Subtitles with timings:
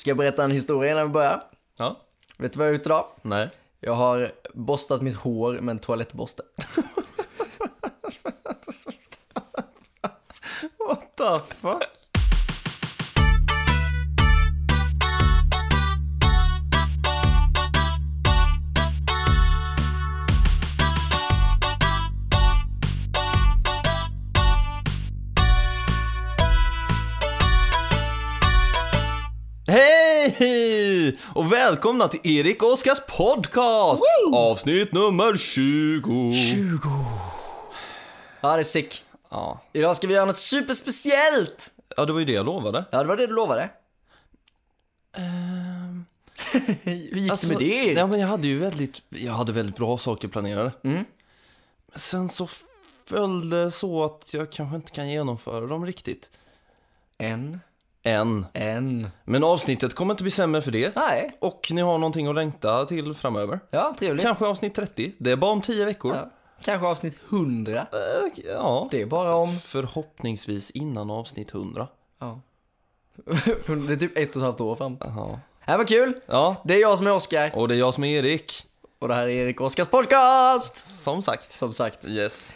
[0.00, 1.42] Ska jag berätta en historia innan vi börjar?
[1.76, 1.96] Ja.
[2.36, 3.06] Vet du vad jag har gjort idag?
[3.22, 3.50] Nej.
[3.80, 6.42] Jag har borstat mitt hår med en toalettborste.
[10.86, 11.89] What the fuck?
[30.40, 31.18] Hej!
[31.34, 34.02] Och välkomna till Erik och Oskars podcast!
[34.34, 36.34] Avsnitt nummer 20.
[36.34, 36.78] 20.
[38.40, 39.04] Ja, det är sick.
[39.28, 39.60] Ja.
[39.72, 41.72] Idag ska vi göra något superspeciellt.
[41.96, 42.84] ja, det var ju det jag lovade.
[42.90, 43.70] Ja, det var det du lovade.
[46.82, 47.90] Hur gick det med det?
[47.90, 50.72] Ehm, Ja, men jag hade ju väldigt, jag hade väldigt bra saker planerade.
[50.84, 51.04] Mm.
[51.86, 52.48] Men sen så
[53.06, 56.30] föll det så att jag kanske inte kan genomföra dem riktigt.
[57.18, 57.30] En.
[57.30, 57.60] Än.
[58.02, 58.46] En.
[59.24, 60.96] Men avsnittet kommer inte bli sämre för det.
[60.96, 61.36] Nej.
[61.38, 63.60] Och ni har någonting att längta till framöver.
[63.70, 64.24] Ja, trevligt.
[64.24, 65.12] Kanske avsnitt 30.
[65.18, 66.14] Det är bara om 10 veckor.
[66.14, 66.30] Ja.
[66.64, 67.72] Kanske avsnitt 100.
[67.80, 68.88] Eh, ja.
[68.90, 69.58] Det är bara om...
[69.58, 71.86] Förhoppningsvis innan avsnitt 100.
[72.20, 72.40] Ja.
[73.86, 74.96] det är typ ett och ett halvt år fram.
[75.00, 75.28] Jaha.
[75.66, 76.12] Det här var kul.
[76.26, 77.50] Ja, Det är jag som är Oskar.
[77.54, 78.66] och det är jag som är Erik.
[78.98, 81.02] Och det här är Erik Oskars podcast.
[81.02, 81.52] Som sagt.
[81.52, 82.08] Som sagt.
[82.08, 82.54] Yes.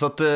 [0.00, 0.26] Så att, eh,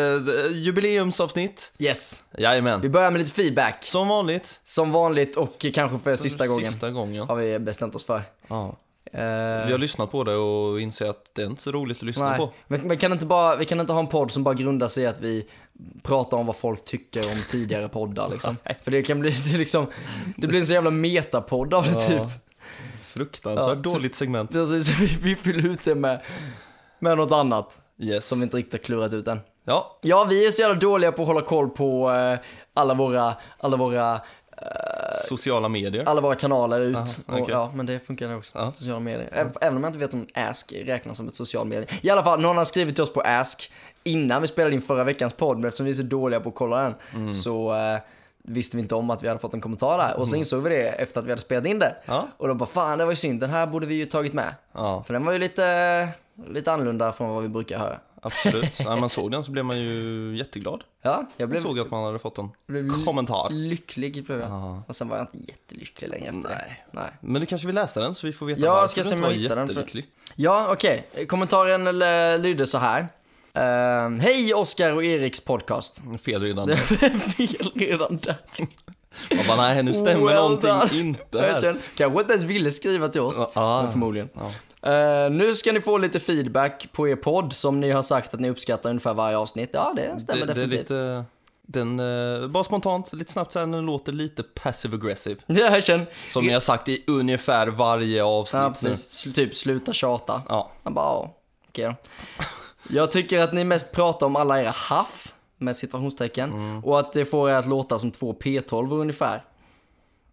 [0.53, 1.73] jubileumsavsnitt.
[1.79, 2.23] Yes.
[2.39, 2.81] Jajamän.
[2.81, 3.85] Vi börjar med lite feedback.
[3.85, 4.61] Som vanligt.
[4.65, 6.71] Som vanligt och kanske för sista gången.
[6.73, 7.29] Sista gången.
[7.29, 8.23] Har vi bestämt oss för.
[8.49, 8.77] Ja.
[9.13, 9.21] Eh,
[9.67, 12.29] Vi har lyssnat på det och inser att det är inte så roligt att lyssna
[12.31, 12.39] nej.
[12.39, 12.53] på.
[12.67, 15.05] Men, men kan inte bara, vi kan inte ha en podd som bara grundar sig
[15.05, 15.47] i att vi
[16.03, 18.57] pratar om vad folk tycker om tidigare poddar liksom.
[18.85, 19.87] För det kan bli, det är liksom,
[20.37, 22.23] det blir en så jävla metapodd av det typ.
[23.07, 24.51] Fruktansvärt Ja, så- dåligt segment.
[24.53, 26.21] Precis, så vi, vi fyller ut det med,
[26.99, 28.27] med något annat Yes.
[28.27, 29.41] som vi inte riktigt har klurat ut än.
[29.65, 32.39] Ja, Ja, vi är så jävla dåliga på att hålla koll på eh,
[32.75, 34.21] alla våra, alla våra,
[35.29, 36.05] sociala medier.
[36.09, 36.97] alla våra kanaler ut.
[36.97, 37.47] Aha, och, okej.
[37.49, 38.53] ja, men det funkar det också.
[38.59, 38.73] Ja.
[38.75, 39.51] Sociala medier.
[39.61, 41.89] Även om jag inte vet om Ask räknas som ett social medie.
[42.03, 43.73] I alla fall, någon har skrivit till oss på Ask
[44.05, 46.55] innan vi spelade in förra veckans podd, men eftersom vi är så dåliga på att
[46.55, 47.35] kolla den Mm.
[47.35, 47.99] så eh,
[48.43, 50.17] visste vi inte om att vi hade fått en kommentar där.
[50.21, 51.87] Och så insåg vi det efter att vi hade spelat in det.
[51.87, 51.97] Mm.
[52.07, 52.29] Ja.
[52.37, 54.55] Och då bara, fan det var ju synd, den här borde vi ju tagit med.
[54.73, 56.09] Ja, För den var ju lite,
[56.49, 57.99] lite annorlunda från vad vi brukar höra.
[58.25, 58.79] Absolut.
[58.79, 60.85] När man såg den så blev man ju jätteglad.
[61.03, 63.51] Ja, jag blev såg att man hade fått en blev kommentar.
[63.51, 64.51] lycklig blev jag.
[64.51, 64.83] Ja.
[64.89, 66.49] Och sen var jag inte jättelycklig längre efter.
[66.51, 66.85] Nej.
[66.91, 67.11] Nej.
[67.21, 69.49] Men du kanske vill läsa den så vi får veta Ja, varför ska du inte
[69.49, 70.07] var den, för- jättelycklig.
[70.35, 71.07] Ja, okej.
[71.29, 73.01] Kommentaren eller, lyder så här.
[73.57, 76.03] Uh, Hej Oskar och Eriks podcast.
[76.25, 76.67] Fel redan.
[76.67, 76.79] Det är
[77.19, 78.37] fel redan där.
[79.37, 81.01] Man bara, nej nu stämmer Well någonting done.
[81.01, 81.77] inte här.
[81.97, 83.49] Kanske inte ens ville skriva till oss.
[83.55, 84.29] Ja, men förmodligen.
[84.35, 84.51] ja.
[84.93, 88.41] Eh, nu ska ni få lite feedback på er podd som ni har sagt att
[88.41, 89.71] ni uppskattar ungefär varje avsnitt.
[89.73, 90.81] Ja, det stämmer Det, det är definitivt.
[90.91, 91.25] lite,
[91.67, 92.01] den,
[92.43, 95.37] eh, bara spontant, lite snabbt så här, den låter lite passive aggressive.
[95.47, 96.07] Ja, jag känner.
[96.29, 98.89] Som ni har sagt i ungefär varje avsnitt Ja, nu.
[98.89, 99.27] precis.
[99.27, 100.43] Sl- Typ sluta tjata.
[100.49, 101.29] Ja, Man bara,
[101.69, 101.95] okej då.
[102.89, 106.85] Jag tycker att ni mest pratar om alla era haff, med situationstecken, Mm.
[106.85, 109.43] och att det får er att låta som två P12 ungefär.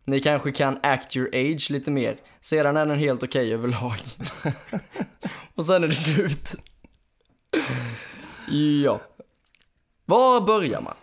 [0.05, 3.97] Ni kanske kan act your age lite mer, sedan är den helt okej överlag.
[5.55, 6.55] och sen är det slut.
[8.83, 9.01] ja.
[10.05, 10.93] Var börjar man?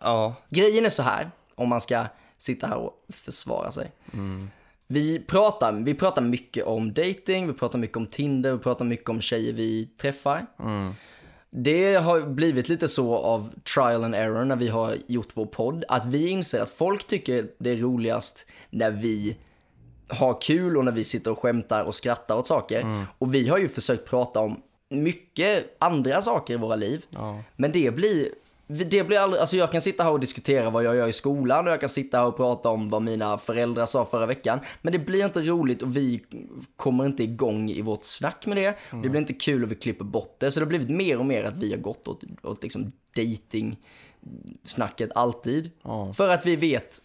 [0.00, 2.04] ja, Grejen är så här, om man ska
[2.38, 3.92] sitta här och försvara sig.
[4.86, 9.08] Vi, pratar, vi pratar mycket om dating, vi pratar mycket om Tinder, vi pratar mycket
[9.08, 10.46] om tjejer vi träffar.
[11.58, 15.84] Det har blivit lite så av trial and error när vi har gjort vår podd,
[15.88, 19.36] att vi inser att folk tycker det är roligast när vi
[20.08, 23.04] har kul och när vi sitter och skämtar och skrattar åt saker.
[23.18, 27.04] Och vi har ju försökt prata om mycket andra saker i våra liv.
[27.10, 27.42] ja.
[27.56, 28.28] Men det blir,
[28.66, 31.66] det blir aldrig, alltså jag kan sitta här och diskutera vad jag gör i skolan
[31.66, 34.60] och jag kan sitta här och prata om vad mina föräldrar sa förra veckan.
[34.82, 36.24] Men det blir inte roligt och vi
[36.76, 38.74] kommer inte igång i vårt snack med det.
[39.02, 40.50] Det blir inte kul och vi klipper bort det.
[40.50, 43.76] Så det har blivit mer och mer att vi har gått åt, åt liksom dating
[44.64, 45.70] snacket alltid.
[45.82, 46.12] Ja.
[46.12, 47.02] För att vi vet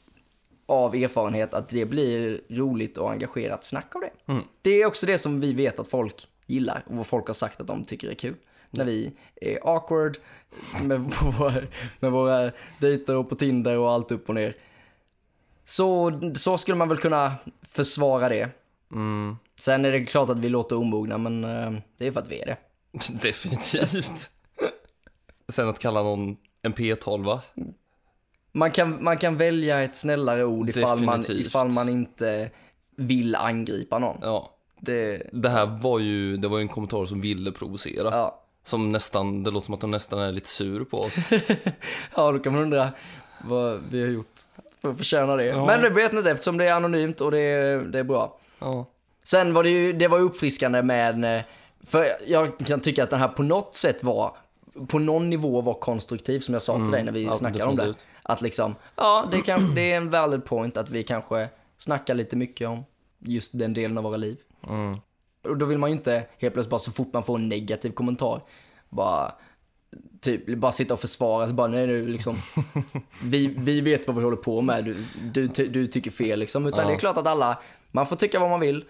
[0.65, 4.31] av erfarenhet att det blir roligt och engagerat snack av det.
[4.31, 4.43] Mm.
[4.61, 7.61] Det är också det som vi vet att folk gillar och vad folk har sagt
[7.61, 8.35] att de tycker är kul.
[8.71, 10.17] När vi är awkward
[10.81, 10.99] med
[11.39, 11.61] våra,
[11.99, 14.53] med våra dejter och på Tinder och allt upp och ner.
[15.63, 18.49] Så, så skulle man väl kunna försvara det.
[18.91, 22.31] Mm, Sen är det klart att vi låter omogna, men eh, det är för att
[22.31, 22.57] vi är det.
[23.21, 24.29] definitivt.
[25.49, 27.41] Sen att kalla någon en P12 va?
[28.51, 32.51] Man kan, man kan välja ett snällare ord ifall man, ifall man inte
[32.95, 34.17] vill angripa någon.
[34.21, 34.55] Ja.
[34.79, 38.09] Det, Det här var ju, det var ju en kommentar som ville provocera.
[38.11, 38.37] ja.
[38.63, 41.15] Som nästan, det låter som att de nästan är lite sur på oss.
[42.15, 42.91] ja, då kan man undra,
[43.43, 44.39] vad vi har gjort
[44.81, 45.45] för att förtjäna det.
[45.45, 45.65] Ja.
[45.65, 48.37] Men det vet inte eftersom det är anonymt och det är, det är bra.
[48.59, 48.85] Ja.
[49.23, 51.43] Sen var det ju, det var uppfriskande med, eh,
[51.83, 54.35] för jag kan tycka att den här på något sätt var,
[54.87, 57.75] på någon nivå var konstruktiv som jag sa till dig när vi ja, snackade om
[57.75, 57.93] det.
[58.23, 62.35] Att liksom, ja det, kan, det är en valid point att vi kanske snackar lite
[62.35, 62.83] mycket om
[63.19, 64.37] just den delen av våra liv.
[64.69, 64.97] Mm.
[65.43, 67.91] Och då vill man ju inte helt plötsligt bara så fort man får en negativ
[67.91, 68.41] kommentar,
[68.89, 69.35] bara
[70.21, 72.35] typ bara sitta och försvara sig, bara nej nu liksom.
[73.23, 74.85] Vi, vi vet vad vi håller på med,
[75.33, 76.65] du, du, du tycker fel liksom.
[76.67, 76.87] Utan Ja.
[76.87, 77.57] det är klart att alla,
[77.91, 78.85] man får tycka vad man vill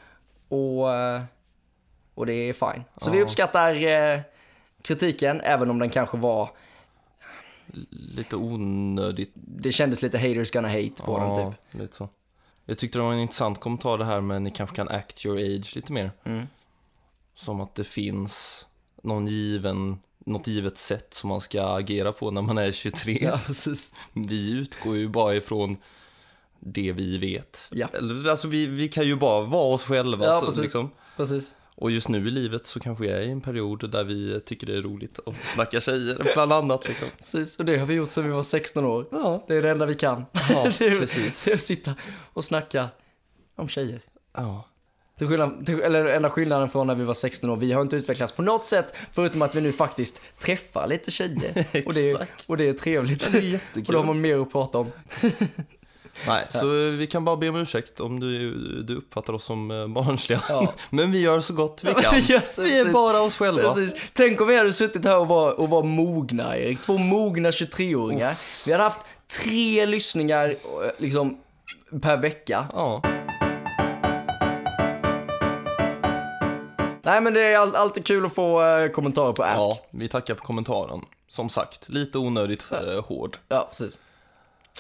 [0.48, 0.84] och,
[2.14, 2.84] och det är fine.
[2.98, 3.24] Så vi Ja.
[3.24, 4.20] uppskattar eh,
[4.82, 6.50] kritiken, även om den kanske var,
[7.90, 9.32] Lite onödigt.
[9.36, 11.82] det kändes lite haters gonna hate på den typ.
[11.82, 12.10] lite så.
[12.66, 15.38] Jag tyckte det var en intressant kommentar det här med ni kanske kan act your
[15.38, 16.12] age lite mer.
[16.24, 16.48] Mm.
[17.36, 18.68] Som att det finns
[19.04, 23.20] någon given, något givet sätt som man ska agera på när man är 23.
[23.22, 23.96] Ja, precis.
[24.14, 25.78] Vi utgår ju bara ifrån
[26.60, 27.68] det vi vet.
[27.72, 27.88] Ja.
[28.30, 30.26] Alltså vi, vi kan ju bara vara oss själva.
[30.26, 30.62] Ja, så, precis.
[30.62, 30.92] liksom.
[31.18, 31.56] Precis.
[31.82, 34.68] Och just nu i livet så kanske jag är i en period där vi tycker
[34.68, 36.88] det är roligt att snacka tjejer, bland annat.
[36.88, 37.08] Liksom.
[37.18, 39.06] Precis, och det har vi gjort sedan vi var 16 år.
[39.12, 40.26] Ja, Det är det enda vi kan.
[40.50, 41.44] ja det är, precis.
[41.44, 41.96] det är att sitta
[42.34, 42.88] och snacka
[43.56, 44.02] om tjejer.
[44.38, 44.68] Ja.
[45.18, 47.96] Till skillnad, till, eller enda skillnaden från när vi var 16 år, vi har inte
[47.96, 51.66] utvecklats på något sätt förutom att vi nu faktiskt träffar lite tjejer.
[51.86, 53.32] och, det är, och det är trevligt.
[53.32, 53.94] Det är och jättekul.
[53.94, 54.92] då har man mer att prata om.
[56.28, 58.54] Nej, så vi kan bara be om ursäkt om du,
[58.84, 60.42] du uppfattar oss som eh, barnsliga.
[60.50, 60.74] Ja.
[60.90, 62.16] Men vi gör så gott vi kan.
[62.16, 63.74] Yes, Vi är bara oss själva.
[63.74, 64.02] Precis.
[64.14, 66.82] Tänk om vi hade suttit här och var, och var mogna, Erik.
[66.82, 68.36] Två mogna 23-åringar.
[68.66, 69.00] Vi hade haft
[69.32, 70.56] tre lyssningar eh,
[70.98, 71.38] liksom,
[72.02, 72.66] per vecka.
[72.74, 73.02] Ja.
[77.04, 79.60] Nej men det är all, alltid kul att få eh, kommentarer på Ask.
[79.62, 81.02] ja, vi tackar för kommentaren.
[81.28, 83.38] Som sagt, lite onödigt eh, hård.
[83.50, 84.00] Ja, precis.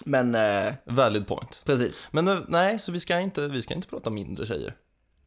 [0.06, 1.62] Men, eh, Valid point.
[1.66, 2.08] precis.
[2.12, 4.76] Men eh, nej, så vi ska inte, vi ska inte prata mindre tjejer.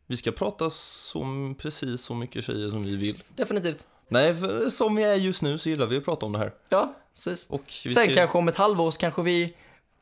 [0.06, 3.22] Vi ska prata som, precis så mycket tjejer som vi vill.
[3.36, 3.86] Definitivt.
[4.08, 6.52] Nej, för som vi är just nu så gillar vi att prata om det här.
[6.68, 7.46] Ja, precis.
[7.50, 9.54] Och Sen ska- kanske om ett halvår så kanske vi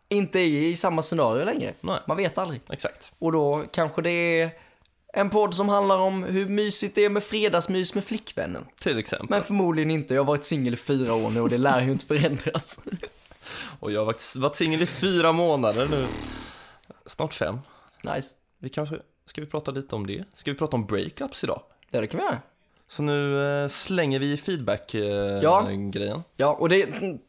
[0.09, 1.75] inte är i samma scenario längre.
[1.81, 1.99] Nej.
[2.07, 2.61] Man vet aldrig.
[2.71, 3.13] Exakt.
[3.19, 4.11] Och då kanske det
[4.41, 4.51] är
[5.15, 8.65] en podd som handlar om hur mysigt det är med fredagsmys med flickvännen.
[8.81, 9.27] Till exempel.
[9.31, 10.15] Men förmodligen inte.
[10.15, 12.81] Jag har varit singel i fyra år nu och det lär ju inte förändras.
[13.81, 14.05] Och jag har
[14.41, 16.07] varit- singel i fyra månader nu.
[17.07, 17.59] Snart fem.
[18.03, 18.31] nice.
[18.59, 18.97] Vi kanske,
[19.27, 20.25] ska vi prata lite om det?
[20.35, 21.63] Ska vi prata om breakups idag?
[21.91, 22.39] Ja, det kan vi göra.
[22.89, 24.37] Så nu eh, slänger vi Ja.
[24.37, 26.23] feedback-grejen.
[26.37, 26.83] Ja, och det,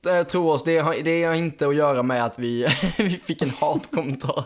[0.07, 2.67] äh, tro oss, det har, det har inte att göra med att vi,
[2.97, 4.45] vi fick en hatkommentar.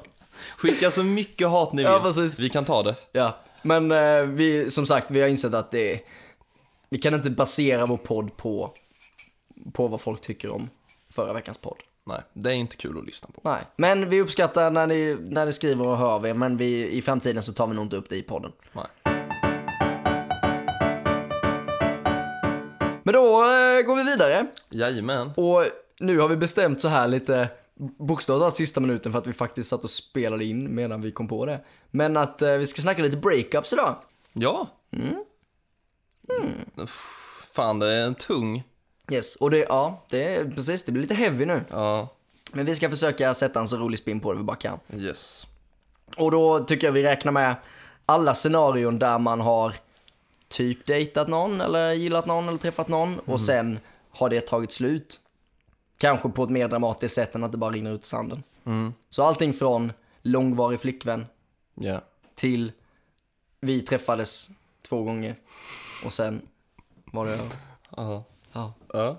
[0.57, 1.91] Skicka så mycket hat ni vill.
[1.91, 2.39] Ja, precis.
[2.39, 2.95] Vi kan ta det.
[3.11, 5.99] Ja, men eh, vi, som sagt, vi har insett att det
[6.89, 8.73] vi kan inte basera vår podd på,
[9.73, 10.69] på vad folk tycker om
[11.17, 11.77] förra veckans podd.
[12.03, 13.41] Nej, det är inte kul att lyssna på.
[13.43, 16.89] Nej, men vi uppskattar när ni, när ni skriver och hör av er, men vi,
[16.89, 18.51] i framtiden så tar vi nog inte upp det i podden.
[18.73, 18.85] Nej.
[23.03, 25.31] Men då eh, går vi vidare Jajamän.
[25.35, 25.65] och
[25.99, 27.49] nu har vi bestämt så här lite
[27.99, 31.45] bokstavligt sista minuten för att vi faktiskt satt och spelade in medan vi kom på
[31.45, 31.59] det.
[31.91, 33.95] Men att eh, vi ska snacka lite breakups idag.
[34.33, 34.67] Ja.
[34.91, 35.15] Mm.
[36.75, 38.63] Uff, Fan, det är en tung.
[39.11, 41.61] Yes, och det, ja, det är precis, det blir lite heavy nu.
[41.69, 42.07] Ja,
[42.51, 44.79] Men vi ska försöka sätta en så rolig spin på det vi bara kan.
[44.93, 45.47] yes.
[46.17, 47.55] Och då tycker jag vi räknar med
[48.05, 49.75] alla scenarion där man har
[50.47, 53.79] typ dejtat någon eller gillat någon eller träffat någon och sen
[54.11, 55.19] har det tagit slut.
[55.97, 58.43] Kanske på ett mer dramatiskt sätt än att det bara rinner ut i sanden.
[58.65, 58.93] Mm.
[59.09, 61.25] Så allting från långvarig flickvän
[61.75, 62.01] Ja.
[62.35, 62.71] till
[63.59, 64.49] vi träffades
[64.81, 65.35] två gånger
[66.05, 66.41] och sen
[67.05, 67.37] var det
[67.97, 68.23] Ja.
[68.57, 68.73] Ja.
[68.93, 69.17] Ja.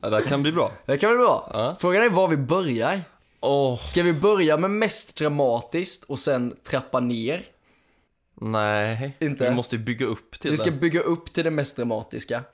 [0.00, 0.72] ja, det här kan bli bra.
[0.86, 1.50] Det kan vara bra.
[1.52, 1.76] Ja.
[1.80, 3.00] Frågan är var vi börjar.
[3.40, 7.46] Åh, Ska vi börja med mest dramatiskt och sen trappa ner?
[8.40, 9.16] nej.
[9.20, 9.48] Inte?
[9.48, 10.76] Vi måste bygga upp till Vi ska det.
[10.76, 12.44] bygga upp till det mest dramatiska.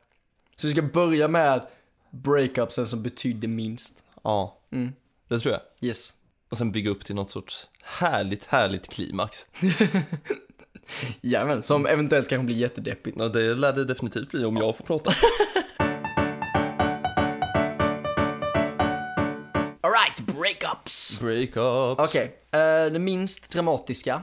[0.56, 1.66] Så vi ska börja med
[2.10, 4.04] breakupsen som betydde minst.
[4.22, 4.92] Ja, Mm.
[5.28, 5.88] det tror jag.
[5.88, 6.14] Yes.
[6.50, 9.46] Och sen bygga upp till något sorts härligt, härligt klimax.
[11.20, 13.16] Jajamän, som eventuellt kanske blir jättedeppigt.
[13.20, 15.10] Ja, det lär det definitivt bli om jag får prata.
[19.80, 21.20] Alright, breakups!
[21.20, 22.10] Breakups.
[22.10, 24.22] Okej, eh, det minst dramatiska.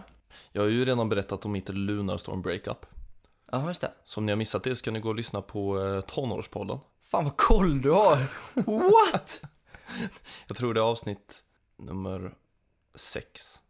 [0.52, 2.86] Jag har ju redan berättat om mitt Lunarstorm breakup.
[3.52, 3.92] Ja, just det.
[4.06, 6.80] Så om ni har missat det så kan ni gå och lyssna på eh, Tonårspodden.
[7.12, 8.18] Fan vad koll du har!
[8.92, 9.42] What?
[10.48, 11.44] Jag tror det är avsnitt
[11.78, 12.34] nummer
[12.96, 13.62] sex.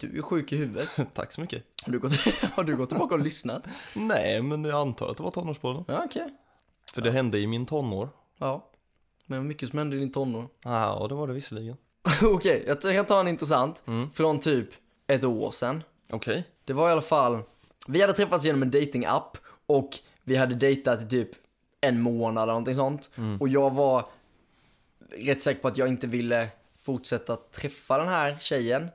[0.00, 0.88] Du är sjuk i huvudet.
[1.14, 1.64] Tack så mycket.
[1.82, 2.12] Har du gått,
[2.54, 3.62] har du gått tillbaka och lyssnat?
[3.94, 5.84] Nej, men jag antar att det var Tonårspodden.
[5.88, 6.34] Ja, okej.
[6.94, 8.08] För det hände i min tonår.
[8.38, 8.70] Ja.
[9.26, 10.48] Men mycket som hände i din tonår.
[10.64, 11.76] Ja, det var det visserligen.
[12.22, 13.82] Okej, jag kan ta en intressant.
[13.86, 14.10] Mm.
[14.10, 14.68] Från typ
[15.06, 15.82] ett år sedan.
[16.10, 16.44] Okej.
[16.64, 17.38] Det var i alla fall,
[17.88, 19.36] vi hade träffats genom en datingapp
[19.66, 19.90] och
[20.24, 21.30] vi hade dejtat i typ
[21.80, 23.10] en månad eller någonting sånt.
[23.40, 24.06] Och jag var
[25.10, 28.88] rätt säker på att jag inte ville fortsätta träffa den här tjejen.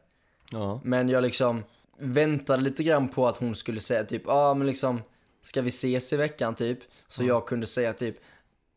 [0.53, 0.81] Ja.
[0.83, 1.63] Men jag liksom
[1.97, 5.01] väntade lite grann på att hon skulle säga typ, ja ah, men liksom,
[5.41, 6.79] ska vi ses i veckan typ?
[7.07, 8.17] Så jag kunde säga typ,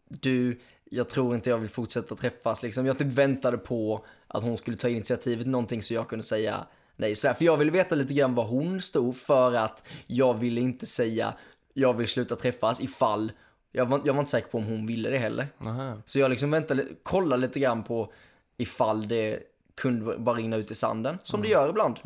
[0.08, 2.86] du, jag tror inte jag vill fortsätta träffas liksom.
[2.86, 6.66] Jag typ väntade på att hon skulle ta initiativet någonting så jag kunde säga
[6.96, 7.14] nej.
[7.14, 10.86] Så för jag ville veta lite grann vad hon stod för att jag ville inte
[10.86, 11.34] säga,
[11.74, 13.32] jag vill sluta träffas ifall,
[13.72, 15.46] jag var, jag var inte säker på om hon ville det heller.
[15.58, 16.02] Aha.
[16.04, 18.12] Så jag liksom väntade, kollade lite grann på
[18.56, 19.42] ifall det
[19.76, 21.98] kunde bara rinna ut i sanden, som det gör ibland.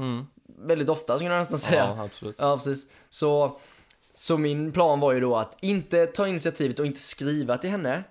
[0.59, 1.95] Väldigt ofta skulle jag nästan säga.
[1.97, 2.37] Ja, absolut.
[2.39, 2.87] Ja, precis.
[3.11, 3.59] Så,
[4.15, 8.05] så min plan var ju då att inte ta initiativet och inte skriva till henne.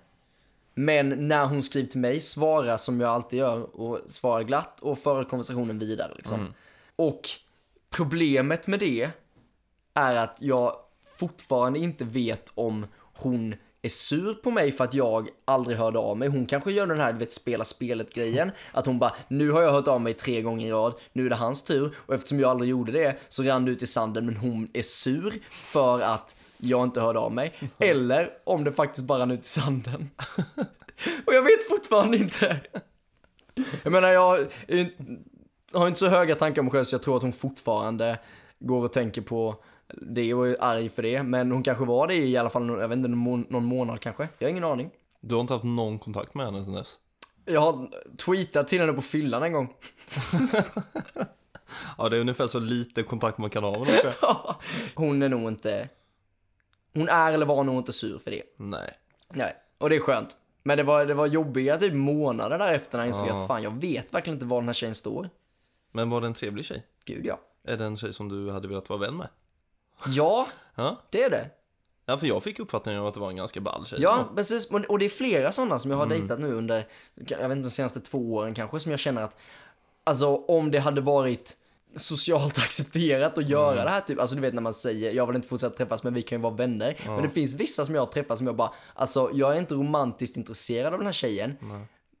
[0.74, 4.98] Men när hon skriver till mig, svara som jag alltid gör och svara glatt och
[4.98, 6.12] föra konversationen vidare.
[6.16, 6.54] Liksom.
[6.96, 7.20] Och
[7.90, 9.10] problemet med det
[9.94, 10.76] är att jag
[11.18, 16.18] fortfarande inte vet om hon är sur på mig för att jag aldrig hörde av
[16.18, 16.28] mig.
[16.28, 18.50] Hon kanske gör den här, du vet, spela spelet-grejen.
[18.72, 21.30] Att hon bara, nu har jag hört av mig tre gånger i rad, nu är
[21.30, 21.96] det hans tur.
[21.98, 24.82] Och eftersom jag aldrig gjorde det så rann det ut i sanden, men hon är
[24.82, 27.54] sur för att jag inte hörde av mig.
[27.78, 30.10] Eller om det faktiskt bara rann ut i sanden.
[31.26, 32.60] Och jag vet fortfarande inte.
[33.82, 34.46] Jag menar, jag
[35.72, 38.18] har inte så höga tankar om mig själv så jag tror att hon fortfarande
[38.58, 39.62] går och tänker på
[39.94, 41.22] det och är arg för det.
[41.22, 44.00] Men hon kanske var det i alla fall, jag vet inte, någon, må- någon månad
[44.00, 44.28] kanske.
[44.38, 44.90] Jag har ingen aning.
[45.20, 46.98] Du har inte haft någon kontakt med henne sedan dess?
[47.44, 49.74] Jag har tweetat till henne på fyllan en gång.
[51.98, 54.54] Ja, det är ungefär så lite kontakt man kan ha med någon.
[54.94, 55.88] hon är nog inte...
[56.94, 58.42] Hon är eller var nog inte sur för det.
[58.56, 58.94] Nej.
[59.28, 60.36] Nej, och det är skönt.
[60.62, 63.42] Men det var, det var jobbiga typ månader därefter när jag insåg Ja.
[63.42, 65.30] att fan, jag vet verkligen inte var den här tjejen står.
[65.92, 66.86] Men var det en trevlig tjej?
[67.04, 67.40] Gud ja.
[67.64, 69.28] Är det en tjej som du hade velat vara vän med?
[70.06, 70.96] Ja, Ja.
[71.10, 71.50] det är det.
[72.06, 73.98] Ja, för jag fick uppfattningen att det var en ganska ball tjej.
[74.02, 74.70] Ja, precis.
[74.70, 77.70] Och det är flera sådana som jag har dejtat nu under, jag vet inte, de
[77.70, 79.36] senaste två åren kanske, som jag känner att,
[80.04, 81.56] alltså om det hade varit
[81.96, 85.36] socialt accepterat att göra det här typ, alltså du vet när man säger, jag vill
[85.36, 86.96] inte fortsätta träffas men vi kan ju vara vänner.
[87.06, 89.74] Men det finns vissa som jag har träffat som jag bara, alltså jag är inte
[89.74, 91.56] romantiskt intresserad av den här tjejen,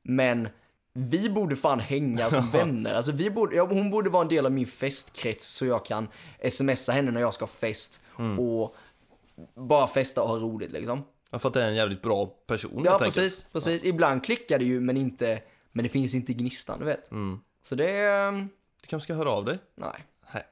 [0.02, 0.48] men
[0.92, 2.94] vi borde fan hänga som vänner.
[2.94, 6.08] Alltså vi borde, ja, hon borde vara en del av min festkrets så jag kan
[6.50, 8.00] smsa henne när jag ska ha fest
[8.38, 8.74] och
[9.54, 11.02] bara festa och ha roligt liksom.
[11.30, 13.14] Ja, för att det är en jävligt bra person Ja, helt enkelt.
[13.16, 13.48] precis.
[13.52, 13.84] precis.
[13.84, 15.42] Ibland klickar det ju, men inte...
[15.72, 17.10] Men det finns inte gnistan, du vet.
[17.62, 18.28] Så det är...
[18.28, 18.48] ehm,
[18.80, 19.58] Du kanske ska höra av dig?
[19.74, 20.04] Nej.
[20.34, 20.44] Nej.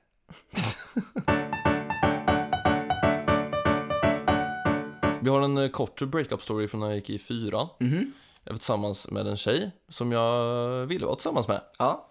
[5.23, 7.69] Vi har en eh, kort breakup story från när jag gick i fyran.
[7.81, 8.13] Mhm.
[8.49, 11.61] Jag var tillsammans med en tjej som jag ville vara tillsammans med.
[11.79, 12.09] Ja.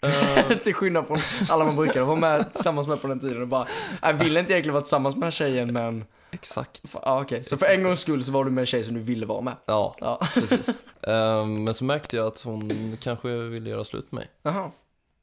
[0.00, 3.48] Eh, Till skillnad från alla man brukade vara med tillsammans med på den tiden och
[3.48, 3.66] bara...
[4.02, 6.04] Jag vill inte egentligen vara tillsammans med den här tjejen, men...
[6.30, 6.94] exakt.
[7.02, 7.44] Ja, okej.
[7.44, 9.40] Så för en gångs skull så var du med en tjej som du ville vara
[9.40, 9.56] med.
[9.66, 10.20] Ja, Ja.
[10.34, 10.68] precis.
[11.02, 14.30] Eh, men så märkte jag att hon kanske ville göra slut med mig.
[14.42, 14.70] Jaha.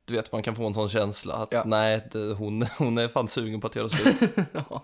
[0.05, 1.63] Du vet, man kan få en sån känsla att Ja.
[1.65, 4.15] nej, det, hon, hon är fan sugen på att göra slut.
[4.69, 4.83] Ja.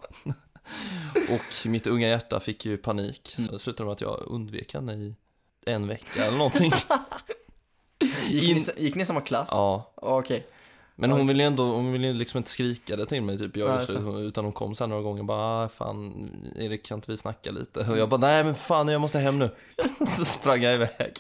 [1.30, 3.36] Och mitt unga hjärta fick ju panik.
[3.46, 5.16] Så det slutade med att jag undvek henne i
[5.66, 6.72] en vecka eller någonting.
[8.30, 9.50] Gick, ni, gick ni samma klass?
[9.52, 10.48] Ja, Okej.
[10.96, 13.58] men hon ville ju ändå, hon ville ju liksom inte skrika det till mig typ,
[13.58, 16.86] jag Nej, just slut, utan hon kom sen några gånger och bara, "Ah, fan Erik
[16.86, 17.80] kan inte vi snacka lite?
[17.80, 19.50] Och jag bara, nej men fan jag måste hem nu.
[20.08, 21.14] så sprang jag iväg.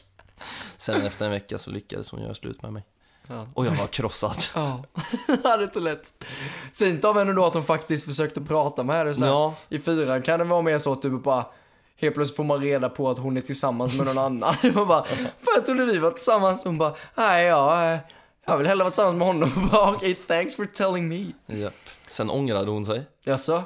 [0.77, 2.83] Sen efter en vecka så lyckades hon göra slut med mig.
[3.27, 3.47] Ja.
[3.53, 4.37] Och jag var krossad.
[4.55, 4.83] Ja.
[5.27, 6.23] det är inte lätt.
[6.73, 9.27] Fint av henne då att hon faktiskt försökte prata med dig så här.
[9.31, 11.45] Ja, I fyran kan det vara mer så att du bara
[11.97, 14.55] Helt plötsligt får man reda på att hon är tillsammans med någon annan.
[14.75, 16.63] Man bara, fan jag trodde vi var tillsammans.
[16.63, 17.99] Hon bara, nej ja, eh,
[18.45, 19.69] jag vill hellre vara tillsammans med honom.
[19.71, 21.25] Bara, Okej, thanks for telling me.
[21.47, 21.73] japp.
[22.07, 23.03] Sen ångrade hon sig.
[23.23, 23.63] Jaså?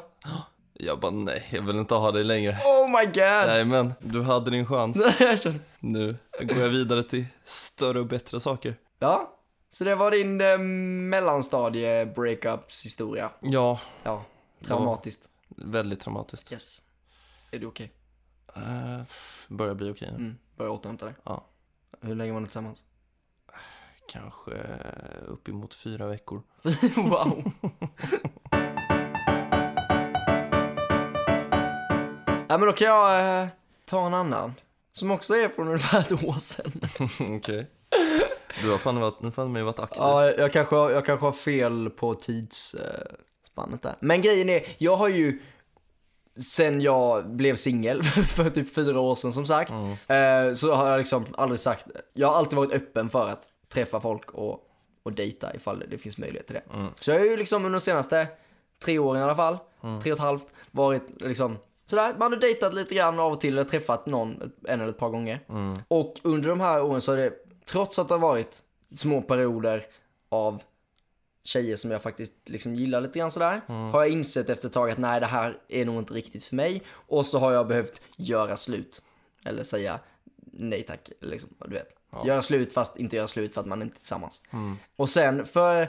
[0.73, 2.51] Jag bara, nej jag vill inte ha dig längre.
[2.51, 3.15] Oh my god!
[3.47, 4.97] Nej men, du hade din chans.
[5.19, 8.75] Jag känner- Nu går jag vidare till större och bättre saker.
[8.99, 9.35] ja,
[9.69, 10.57] så det var din eh,
[11.09, 13.29] mellanstadie breakups historia.
[13.39, 14.23] Ja, Ja,
[14.67, 15.29] traumatiskt.
[15.55, 16.51] väldigt traumatiskt.
[16.51, 16.81] Yes.
[17.51, 17.91] Är du okej?
[18.57, 19.01] Uh,
[19.47, 20.17] börjar bli okej nu.
[20.17, 21.15] Mm, börjar återhämta dig.
[21.23, 21.45] Ja.
[22.01, 22.85] Hur länge var ni tillsammans?
[24.11, 24.51] Kanske
[25.27, 26.41] uppemot fyra veckor.
[26.95, 27.43] wow.
[32.49, 33.47] ja men då kan jag eh,
[33.85, 34.53] ta en annan.
[34.91, 36.71] Som också är från ungefär ett år sedan.
[37.37, 37.67] Okej.
[38.61, 39.97] Du har fan varit, fan mig varit aktiv.
[40.01, 43.95] Ja, jag kanske, jag kanske har fel på tidsspannet där.
[43.99, 45.41] Men grejen är, jag har ju
[46.41, 49.71] sen jag blev singel för typ fyra år sedan som sagt.
[50.07, 53.43] Eh, så har jag liksom aldrig sagt, jag har alltid varit öppen för att
[53.73, 54.59] träffa folk och,
[55.03, 56.63] och dejta ifall det finns möjlighet till det.
[57.01, 58.27] Så jag har ju liksom under de senaste
[58.83, 59.57] tre åren i alla fall,
[60.03, 63.53] tre och ett halvt, varit liksom sådär, man har dejtat lite grann av och till,
[63.57, 65.39] eller träffat någon en eller ett par gånger.
[65.87, 67.33] Och under de här åren så har det,
[67.65, 68.63] trots att det har varit
[68.95, 69.85] små perioder
[70.29, 70.61] av
[71.43, 73.61] tjejer som jag faktiskt liksom gillar lite grann sådär.
[73.67, 76.55] Har jag insett efter ett tag att nej det här är nog inte riktigt för
[76.55, 76.83] mig.
[76.89, 79.01] Och så har jag behövt göra slut.
[79.45, 79.99] Eller säga
[80.51, 81.95] nej tack, liksom, du vet.
[82.25, 84.41] Göra slut fast inte göra slut för att man inte är tillsammans.
[84.95, 85.87] Och sen för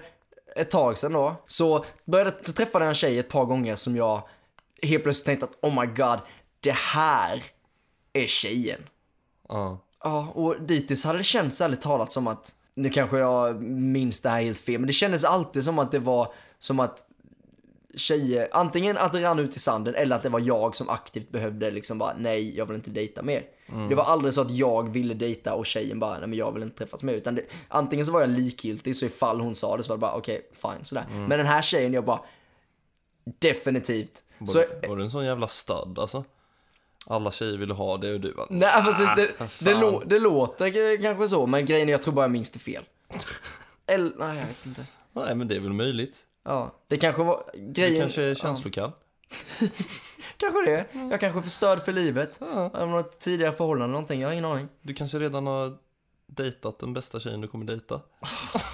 [0.56, 3.96] ett tag sedan då, så började så träffade jag en tjej ett par gånger som
[3.96, 4.28] jag
[4.82, 6.18] helt plötsligt tänkte att oh my god,
[6.60, 7.44] det här
[8.12, 8.80] är tjejen.
[9.48, 9.78] Ja.
[10.02, 14.28] Ja, och dittills hade det känts ärligt talat som att, nu kanske jag minns det
[14.28, 17.04] här helt fel, men det kändes alltid som att det var som att
[17.94, 21.30] tjejer, antingen att det rann ut i sanden eller att det var jag som aktivt
[21.30, 23.44] behövde liksom bara, nej, jag vill inte dejta mer.
[23.88, 26.62] Det var aldrig så att jag ville dejta och tjejen bara, nej men jag vill
[26.62, 27.12] inte träffas mer.
[27.12, 30.00] Utan det, antingen så var jag likgiltig, så ifall hon sa det så var det
[30.00, 31.04] bara, okej, fine, sådär.
[31.10, 32.20] Men den här tjejen, jag bara,
[33.38, 34.22] definitivt.
[34.38, 36.24] Var, Så, var du en sån jävla stöd alltså?
[37.06, 39.80] Alla tjejer ville ha det och du bara, nej, precis, det, vad det, fan.
[39.80, 42.84] lå, det låter kanske så, men grejen är jag tror bara jag minns det fel.
[43.86, 44.86] Eller, nej jag vet inte.
[45.12, 46.24] nej men det är väl möjligt.
[46.44, 48.00] Ja, det kanske var Du grejen.
[48.00, 48.90] kanske är känslokall.
[50.36, 50.86] Kanske det.
[51.10, 52.38] Jag kanske är förstörd för livet.
[52.40, 52.70] Ja.
[52.74, 54.68] Av något tidigare förhållande eller någonting, jag har ingen aning.
[54.82, 55.72] Du kanske redan har
[56.26, 58.00] dejtat den bästa tjejen du kommer dejta.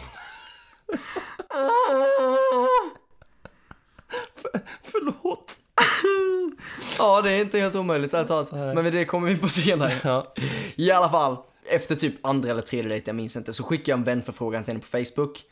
[6.99, 8.53] ja, det är inte helt omöjligt ärligt talat.
[8.53, 9.93] Men det kommer vi in på senare.
[10.05, 10.33] Ja.
[10.77, 11.37] I alla fall,
[11.71, 14.73] efter typ andra eller tredje dejt, jag minns inte, så skickade jag en vänförfrågan till
[14.73, 15.45] henne på Facebook.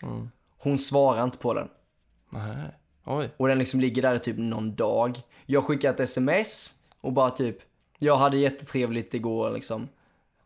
[0.59, 1.69] Hon svarar inte på den.
[2.31, 2.57] Nej.
[3.05, 3.31] Oj.
[3.37, 5.19] Och den liksom ligger där i typ någon dag.
[5.47, 7.59] Jag skickar ett sms och bara typ,
[7.99, 9.89] jag hade jättetrevligt igår liksom.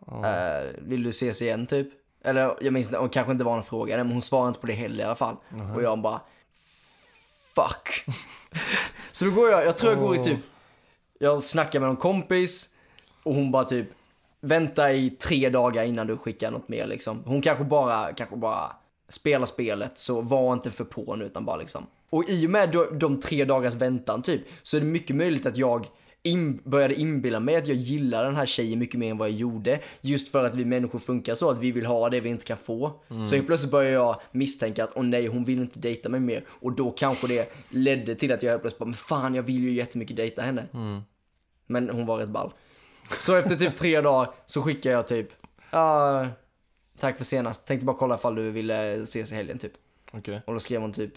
[0.06, 1.88] Eh, vill du ses igen typ?
[2.24, 4.66] Eller jag minns inte, och kanske inte var en fråga, men hon svarade inte på
[4.66, 5.36] det heller i alla fall.
[5.76, 6.20] Och jag bara,
[7.54, 8.04] fuck.
[9.12, 10.38] Så då går jag, jag tror jag går i typ,
[11.18, 12.68] jag snackar med någon kompis
[13.22, 13.86] och hon bara typ,
[14.40, 17.22] vänta i tre dagar innan du skickar något mer liksom.
[17.26, 18.72] Hon kanske bara, kanske bara
[19.08, 21.86] spelar spelet, så var inte för på nu utan bara liksom.
[22.10, 25.46] Och i och med de, de tre dagars väntan typ, så är det mycket möjligt
[25.46, 25.86] att jag
[26.28, 29.36] in, började inbilla mig att jag gillar den här tjejen mycket mer än vad jag
[29.36, 29.80] gjorde.
[30.00, 32.56] Just för att vi människor funkar så att vi vill ha det vi inte kan
[32.58, 32.92] få.
[33.08, 36.44] Så helt plötsligt börjar jag misstänka att åh nej, hon vill inte dejta mig mer.
[36.48, 39.62] Och då kanske det ledde till att jag helt plötsligt bara, men fan jag vill
[39.62, 40.66] ju jättemycket dejta henne.
[41.66, 42.52] Men hon var rätt ball.
[43.20, 45.28] Så efter typ tre dagar så skickar jag typ,
[45.70, 46.26] ja,
[46.98, 47.66] tack för senast.
[47.66, 49.72] Tänkte bara kolla ifall du ville ses i helgen typ.
[50.12, 50.42] Okej.
[50.46, 51.12] Och då skrev hon typ,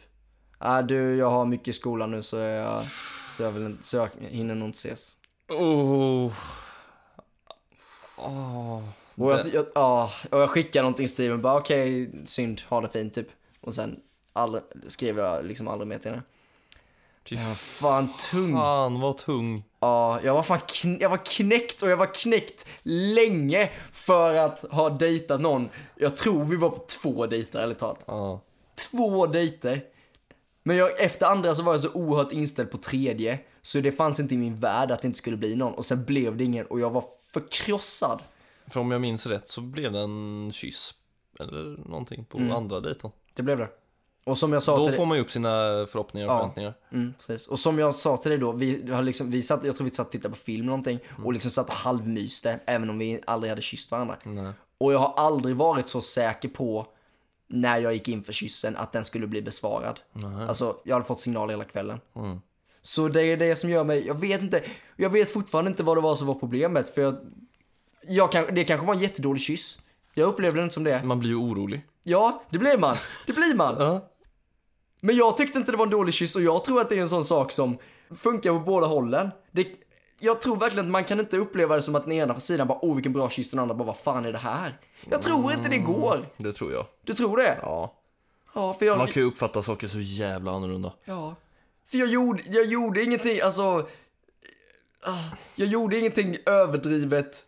[0.57, 2.81] ah, du jag har mycket i skolan nu så jag,
[3.31, 5.17] så jag, vill inte, så jag hinner nog inte ses.
[5.49, 6.33] Oh.
[8.17, 8.83] Oh.
[9.15, 12.89] Och jag, jag, ja, och jag skickade någonting stil med bara okej, synd, ha det
[12.89, 13.27] fint typ.
[13.61, 13.99] Och sen
[14.33, 16.23] aldrig, skrev jag liksom aldrig mer till henne.
[17.29, 18.55] Fy Jag var fan tung.
[18.57, 19.63] fan vad tung.
[19.79, 24.61] Ja, jag var fan kn- jag var knäckt och jag var knäckt länge för att
[24.71, 25.69] ha dejtat någon.
[25.95, 28.03] Jag tror vi var på två dejter ärligt talat.
[28.07, 28.41] Ja.
[28.91, 29.83] Två dejter.
[30.63, 33.39] Men jag, efter andra så var jag så oerhört inställd på tredje.
[33.61, 35.73] Så det fanns inte i min värld att det inte skulle bli någon.
[35.73, 38.21] Och sen blev det ingen och jag var förkrossad.
[38.67, 40.93] För om jag minns rätt så blev det en kyss
[41.39, 43.11] eller någonting på andra dejten.
[43.35, 43.69] Det blev det.
[44.23, 45.49] Och som jag sa Då till får man ju upp sina
[45.89, 46.39] förhoppningar och Ja.
[46.39, 46.73] förväntningar.
[46.91, 47.47] Mm, precis.
[47.47, 49.95] Och som jag sa till dig då, vi har liksom, vi satt, jag tror vi
[49.95, 53.49] satt och tittade på film någonting och liksom satt och halvmyste, även om vi aldrig
[53.51, 54.17] hade kysst varandra.
[54.23, 54.53] Nej.
[54.77, 56.87] Och jag har aldrig varit så säker på
[57.51, 59.99] när jag gick in för kyssen att den skulle bli besvarad.
[60.47, 61.99] Alltså, jag hade fått signaler hela kvällen.
[62.81, 64.63] Så det är det som gör mig, jag vet inte,
[64.95, 67.15] jag vet fortfarande inte vad det var som var problemet för jag,
[68.07, 69.79] jag kan, det kanske var en jättedålig kyss.
[70.13, 71.03] Jag upplevde det inte som det.
[71.03, 71.85] Man blir ju orolig.
[72.03, 72.95] Ja, det blir man.
[73.27, 73.75] Det blir man.
[73.79, 74.09] Ja.
[74.99, 77.01] Men jag tyckte inte det var en dålig kyss och jag tror att det är
[77.01, 77.77] en sån sak som
[78.15, 79.29] funkar på båda hållen.
[79.51, 79.67] Det,
[80.21, 82.79] jag tror verkligen att man kan inte uppleva det som att den ena sidan bara
[82.85, 84.77] åh vilken bra kyss, den andra bara vad fan är det här?
[85.09, 86.27] Jag tror inte det går.
[86.37, 86.85] Det tror jag.
[87.05, 87.59] Du tror det?
[87.61, 87.95] Ja.
[88.53, 88.97] Ja, för jag...
[88.97, 90.93] Man kan ju uppfatta saker så jävla annorlunda.
[91.05, 91.35] Ja.
[91.85, 93.87] För jag gjorde, jag gjorde ingenting, alltså...
[95.03, 97.45] ah, Jag gjorde ingenting överdrivet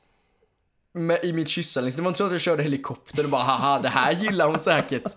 [0.93, 1.89] med, i mitt kyssande.
[1.91, 4.59] Det var inte så att jag körde helikopter och bara haha, det här gillar hon
[4.59, 5.15] säkert.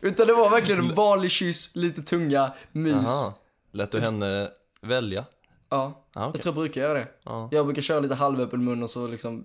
[0.00, 2.94] Utan det var verkligen en vanlig kyss, lite tunga, mys.
[3.08, 3.34] Aha.
[3.72, 4.48] Lät du henne
[4.80, 5.24] välja?
[5.70, 6.30] Ja, Ja, okej.
[6.34, 7.08] jag tror jag brukar göra det.
[7.24, 7.48] Ja.
[7.52, 9.44] Jag brukar köra lite halvöppen mun och så liksom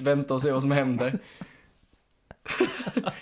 [0.00, 1.18] vänta och se vad som händer.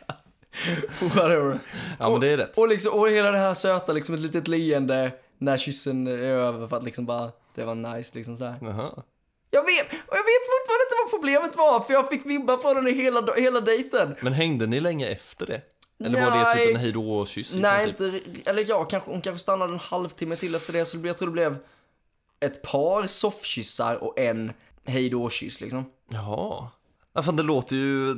[1.01, 1.59] Whatever.
[1.99, 2.59] Ja, men det är rätt.
[2.59, 6.69] Och, liksom, och hela det här söta, liksom ett litet leende när kyssen är över
[6.69, 8.55] för att liksom bara Det var nice liksom så här.
[8.61, 9.03] Jaha.
[9.51, 12.75] Jag vet, och jag vet fortfarande inte vad problemet var, för jag fick vibbar från
[12.77, 14.15] den i hela, hela dejten.
[14.21, 15.61] Men hängde ni länge efter det?
[16.05, 16.67] Eller var det Nej.
[16.67, 18.27] typ en hejdå-kyss Nej, princip?
[18.27, 21.29] inte, eller ja, kanske, hon kanske stannade en halvtimme till efter det, så jag tror
[21.29, 21.57] det blev
[22.45, 24.53] ett par soffkyssar och en
[24.85, 25.85] hejdå-kyss liksom.
[26.11, 26.69] Jaha.
[27.15, 28.15] Ja, fan, det låter ju...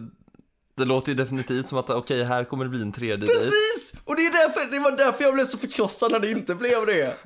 [0.77, 3.33] Det låter ju definitivt som att okej, här kommer det bli en tredje dejt.
[3.35, 4.01] Precis!
[4.05, 6.87] Och det, är därför, det var därför jag blev så förkrossad när det inte blev
[6.87, 7.17] det.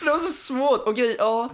[0.00, 0.80] Det var så svårt.
[0.86, 1.50] Okej, ja.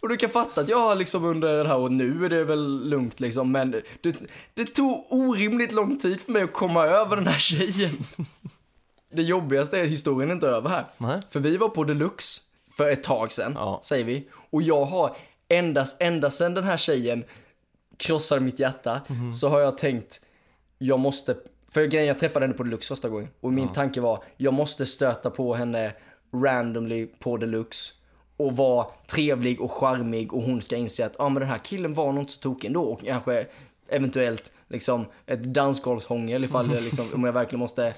[0.00, 2.44] Och du kan fatta att jag har liksom under det här och nu är det
[2.44, 3.70] väl lugnt liksom, men
[4.00, 4.16] det,
[4.54, 8.04] det tog orimligt lång tid för mig att komma över den här tjejen.
[9.12, 10.86] Det jobbigaste är att historien är inte över här.
[10.98, 11.20] Nej.
[11.30, 12.40] För vi var på Deluxe
[12.76, 13.80] för ett tag sedan, Ja.
[13.84, 14.28] säger vi.
[14.50, 15.16] Och jag har
[15.48, 17.24] endast, ända sedan den här tjejen
[17.96, 19.00] krossade mitt hjärta,
[19.34, 20.20] så har jag tänkt,
[20.78, 21.36] jag måste,
[21.72, 23.28] för grejen jag träffade henne på Deluxe första gången.
[23.40, 25.92] Och min tanke var, jag måste stöta på henne
[26.34, 27.92] randomly på Deluxe.
[28.36, 31.58] Och vara trevlig och charmig och hon ska inse att, ja ah, men den här
[31.58, 32.82] killen var nog inte så tokig ändå.
[32.82, 33.46] Och kanske
[33.88, 37.94] eventuellt liksom ett dansgolvshångel ifall det liksom, om jag verkligen måste,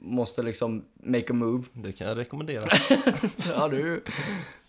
[0.00, 1.64] måste liksom make a move.
[1.72, 2.64] Det kan jag rekommendera.
[3.54, 4.02] Ja, du,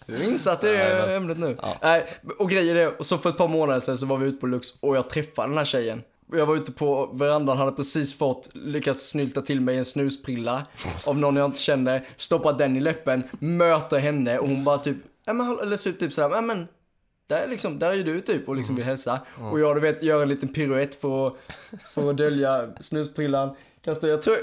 [0.05, 0.67] du är insatt i
[1.15, 1.57] ämnet nu.
[1.61, 1.77] Ja.
[1.81, 2.05] Nej,
[2.39, 4.47] och grejen är, och så för ett par månader sedan så var vi ute på
[4.47, 6.01] Lux och jag träffade den här tjejen.
[6.33, 10.65] Jag var ute på verandan, hade precis fått, lyckats snylta till mig en snusprilla
[11.05, 14.97] av någon jag inte känner, stoppat den i läppen, möter henne och hon bara typ,
[15.25, 16.67] ja men, eller så typ sådär, ja men,
[17.27, 19.19] där är liksom, där är ju du typ och liksom vill hälsa.
[19.51, 21.35] Och jag du vet, gör en liten piruett för att,
[21.93, 23.55] för att dölja snusprillan.
[23.83, 24.37] Kastar, jag tror,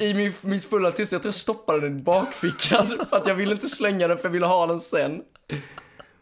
[0.00, 3.34] i min, mitt fulla tillstånd, jag tror jag stoppade den i bakfickan för att jag
[3.34, 5.22] ville inte slänga den för jag ville ha den sen.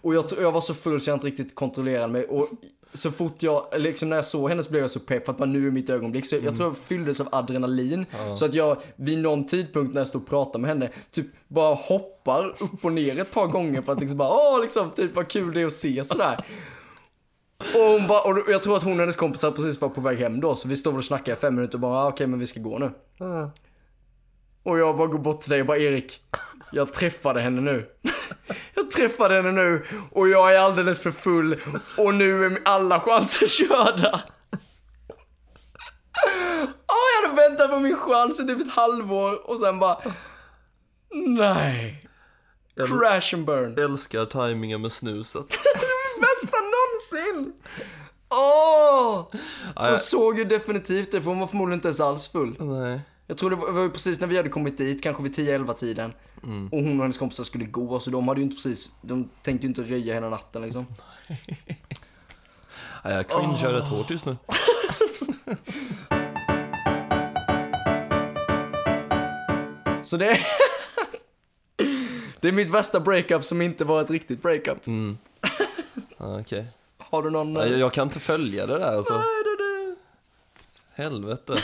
[0.03, 2.49] Och jag, jag var så full så jag inte riktigt kontrollerade mig och
[2.93, 5.39] så fort jag, liksom när jag såg henne så blev jag så pepp för att
[5.39, 6.27] man nu är mitt ögonblick.
[6.27, 8.07] Så jag tror jag fylldes av adrenalin.
[8.37, 11.75] Så att jag vid någon tidpunkt när jag stod och pratade med henne, typ bara
[11.75, 15.29] hoppar upp och ner ett par gånger för att liksom bara, åh liksom, typ vad
[15.29, 16.45] kul det är att se sådär.
[17.75, 20.19] Och, hon bara, och jag tror att hon och hennes kompisar precis var på väg
[20.19, 22.39] hem då, så vi stod och snackade i fem minuter och bara, ah, okej men
[22.39, 22.91] vi ska gå nu.
[24.63, 26.21] Och jag bara går bort till dig och bara, Erik,
[26.73, 27.87] jag träffade henne nu.
[28.75, 31.61] Jag träffade henne nu och jag är alldeles för full
[31.97, 34.21] och nu är alla chanser körda.
[36.89, 39.99] Åh, jag hade väntat på min chans i typ ett halvår och sen bara,
[41.11, 42.07] nej.
[42.77, 43.79] Crash and burn.
[43.79, 45.49] Älskar tajmingen med snuset.
[46.21, 46.57] Bästa
[47.13, 47.53] någonsin!
[48.29, 49.27] Åh!
[49.33, 49.41] Ja,
[49.77, 52.57] Hon jag- såg ju definitivt det, för hon var förmodligen inte ens alls full.
[52.59, 53.01] Nej.
[53.27, 55.33] Jag tror det var, det var ju precis när vi hade kommit dit, kanske vid
[55.35, 56.13] 10-11 tiden.
[56.43, 59.67] Och hon och hennes kompisar skulle gå, så de hade ju inte precis, de tänkte
[59.67, 60.87] ju inte röja hela natten liksom.
[63.05, 64.37] Ja, jag cringear rätt hårt just nu.
[70.03, 70.39] Så det...
[72.41, 74.79] det är mitt värsta breakup som inte var ett riktigt breakup.
[76.19, 76.67] Ja, Okej.
[77.11, 77.55] Har du någon...
[77.55, 79.15] Ja, jag, jag kan inte följa det där alltså.
[79.15, 79.97] Nej, det, det.
[81.03, 81.55] Helvete.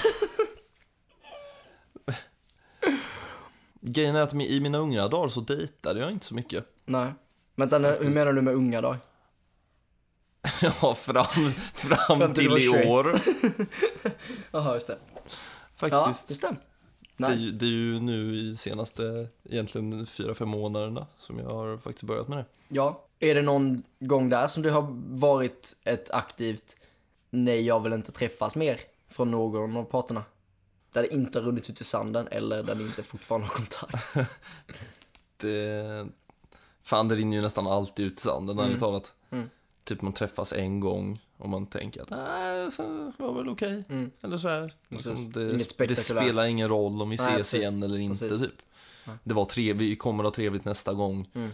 [3.80, 6.64] Grejen är att i mina unga dagar så dejtade jag inte så mycket.
[6.84, 7.12] Nej.
[7.54, 8.96] Vänta, nu, hur menar du med unga då?
[10.62, 12.86] Ja, fram, fram till i 21.
[12.86, 13.06] år.
[14.50, 14.98] Jaha, just det.
[15.12, 15.30] Ja,
[15.76, 16.30] Faktiskt.
[16.30, 16.46] just det.
[16.48, 16.56] Är
[17.16, 17.34] Nice.
[17.34, 22.02] ju- det är ju nu i senaste, egentligen fyra, fem månaderna som jag har faktiskt
[22.02, 22.44] börjat med det.
[22.68, 23.02] Ja.
[23.18, 26.76] Är det någon gång där som det har varit ett aktivt
[27.30, 30.24] nej, jag vill inte träffas mer från någon av parterna?
[30.92, 34.16] Där det inte har runnit ut i sanden eller där ni inte fortfarande har kontakt?
[35.36, 36.06] det
[36.82, 39.14] Fan, det rinner ju nästan alltid ut i sanden, ärligt talat.
[39.30, 39.50] Mm.
[39.84, 43.84] Typ man träffas en gång och man tänker att nej, så var väl okej.
[43.88, 44.10] Mm.
[44.22, 44.72] Eller så här.
[44.88, 47.60] Liksom, det, det spelar ingen roll om vi Nej, ses precis.
[47.60, 48.46] igen eller inte, Precis.
[48.46, 48.62] typ.
[49.24, 51.28] Det var trevligt, vi kommer ha trevligt nästa gång.
[51.34, 51.50] Mm.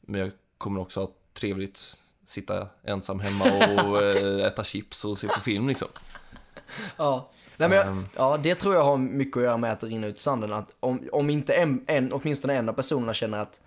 [0.00, 5.28] Men jag kommer också ha trevligt, sitta ensam hemma och eh, äta chips och se
[5.28, 5.88] på film liksom.
[6.96, 7.30] Ja.
[7.56, 8.04] Nej, men jag, Ehm.
[8.16, 10.52] ja, det tror jag har mycket att göra med att det rinner ut i sanden.
[10.52, 13.60] Att om, om inte en, en, åtminstone en av personerna känner att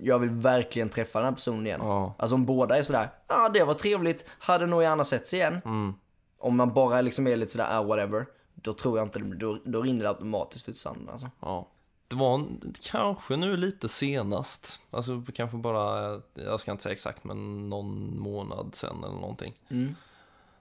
[0.00, 1.80] jag vill verkligen träffa den här personen igen.
[1.82, 2.14] Ja.
[2.18, 5.60] Alltså om båda är sådär, ja ah, det var trevligt, hade nog gärna setts igen.
[5.64, 5.94] Mm.
[6.38, 8.26] Om man bara liksom är lite sådär, ah whatever.
[8.54, 11.30] Då tror jag inte, då, då rinner det automatiskt ut sanden alltså.
[11.40, 11.68] Ja.
[12.08, 17.24] Det var en- kanske nu lite senast, alltså kanske bara, jag ska inte säga exakt,
[17.24, 19.54] men någon månad sen eller någonting.
[19.68, 19.94] Mm.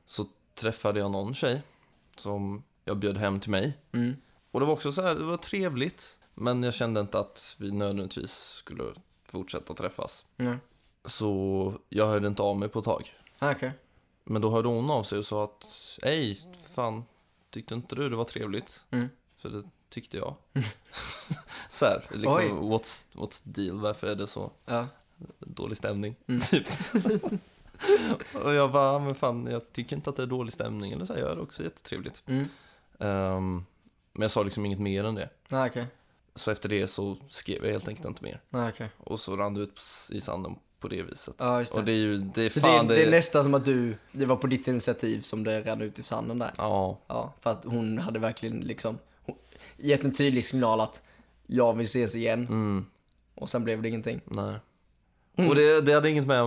[0.06, 0.26] Så
[0.60, 1.62] träffade jag någon tjej
[2.16, 3.78] som jag bjöd hem till mig.
[3.92, 4.16] Mm.
[4.52, 6.18] Och det var också så här, det var trevligt.
[6.34, 8.84] Men jag kände inte att vi nödvändigtvis skulle
[9.34, 10.26] fortsätta träffas.
[10.38, 10.58] Mm.
[11.06, 13.14] Så jag hörde inte av mig på ett tag.
[13.40, 13.72] Ah, Okej.
[14.24, 15.66] Men då hörde hon av sig och sa att,
[16.04, 16.40] hej,
[16.74, 17.04] fan,
[17.50, 18.84] tyckte inte du det var trevligt?
[18.92, 19.10] Mm.
[19.38, 20.36] För det tyckte jag.
[21.70, 22.18] Så här, Oj.
[22.18, 23.80] liksom, what's, what's deal?
[23.80, 24.88] Varför är det så Ja.
[25.40, 26.16] dålig stämning?
[26.28, 26.42] Mm.
[26.42, 26.68] Typ.
[28.44, 30.92] och jag bara, men fan, jag tycker inte att det är dålig stämning.
[30.92, 32.24] Eller så här, jag är också jättetrevligt.
[32.26, 32.46] Mm.
[33.00, 33.66] Ehm,
[34.14, 35.30] men jag sa liksom inget mer än det.
[35.48, 35.86] Nej, okej.
[36.36, 38.42] Så efter det så skrev jag helt enkelt inte mer.
[38.50, 38.90] Nej, okej.
[38.98, 41.36] Och så rann det ut i sanden på det viset.
[41.38, 41.80] Ja, just det.
[41.80, 43.98] Och det är ju, det är Så fan det, det är nästan som att du,
[44.12, 46.52] det var på ditt initiativ som det rann ut i sanden där.
[46.58, 49.36] Ja, Ja, för att hon hade verkligen liksom hon,
[49.78, 51.04] gett en tydlig signal att
[51.48, 52.40] jag vill ses igen.
[52.48, 52.86] mm,
[53.36, 54.22] Och sen blev det ingenting.
[54.26, 54.56] nej.
[55.36, 55.50] Mm.
[55.50, 56.40] Och det, det hade inget med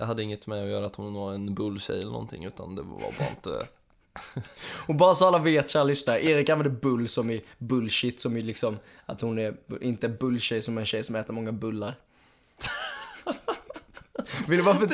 [0.00, 2.98] hade inget med att göra att hon var en bulltjej eller någonting utan det var
[3.18, 3.66] bara inte
[4.86, 8.42] Och bara så alla vet, kära lyssnare, Erik använder bull som i bullshit, som i
[8.42, 11.94] liksom att hon är inte bulltjej som en tjej som äter många bullar.
[14.48, 14.86] vill, du bara för,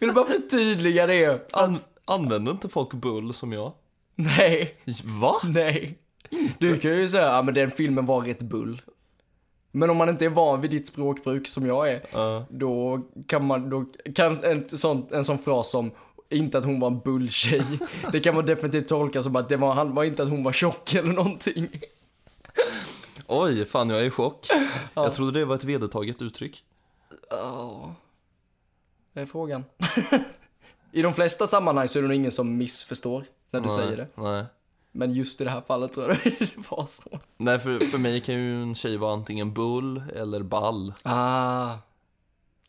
[0.00, 1.52] vill du bara förtydliga det?
[1.52, 3.72] An, Använder inte folk bull som jag?
[4.14, 5.34] Nej, Va?
[5.44, 5.98] nej.
[6.58, 8.82] Du kan ju säga, ja men den filmen var rätt bull.
[9.72, 12.46] Men om man inte är van vid ditt språkbruk som jag är, Ja.
[12.50, 15.90] då kan man, då kan en sån, en sån fras som
[16.32, 17.64] inte att hon var en bulltjej,
[18.12, 20.52] det kan man definitivt tolka som att det var, han var inte att hon var
[20.52, 21.68] tjock eller någonting.
[23.26, 24.46] Oj, fan jag är i chock.
[24.94, 26.64] Jag trodde det var ett vedertaget uttryck.
[27.30, 27.94] Ja,
[29.12, 29.64] det är frågan.
[30.92, 33.96] I de flesta sammanhang så är det nog ingen som missförstår när du Nej, säger
[33.96, 34.08] det.
[34.14, 34.44] Nej.
[34.92, 37.20] Men just i det här fallet tror jag det var så.
[37.36, 40.94] Nej, för, för mig kan ju en tjej vara antingen bull eller ball.
[41.02, 41.74] Ah,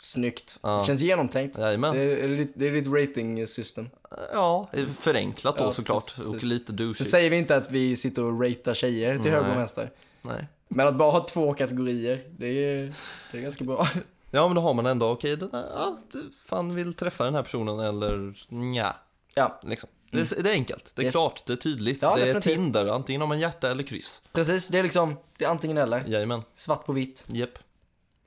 [0.04, 0.60] snyggt.
[0.63, 0.78] Ja.
[0.80, 1.56] Det känns genomtänkt.
[1.56, 1.96] Det Jajamän.
[1.96, 3.89] är, det är det är ditt rating system.
[4.34, 6.04] Ja, förenklat då Ja, såklart.
[6.04, 6.32] precis, precis.
[6.36, 7.10] Och lite Så douchigt.
[7.10, 9.58] säger vi inte att vi sitter och ratear tjejer till höger och Nej.
[9.58, 9.92] vänster.
[10.22, 10.48] Nej.
[10.68, 12.94] Men att bara ha två kategorier, det är,
[13.32, 13.88] det är ganska bra.
[14.32, 15.98] Ja, men då har man ändå, okej, den är, ja,
[16.46, 18.96] fan vill träffa den här personen eller nja,
[19.36, 19.89] Ja, liksom.
[20.12, 21.13] Det är, det är enkelt, det är Yes.
[21.13, 22.02] klart, det är tydligt.
[22.02, 22.56] Ja, det är definitivt.
[22.56, 24.22] Tinder, antingen har man hjärta eller kryss.
[24.34, 24.68] precis.
[24.68, 26.04] Det är liksom, det är antingen eller.
[26.08, 27.26] Jajamän, Svart på vitt.
[27.28, 27.60] japp,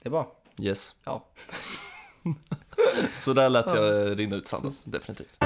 [0.02, 0.35] Det är bra.
[0.62, 0.94] Yes.
[1.04, 1.24] Ja.
[3.14, 5.36] Så där lät jag det rinna ut sanden, definitivt.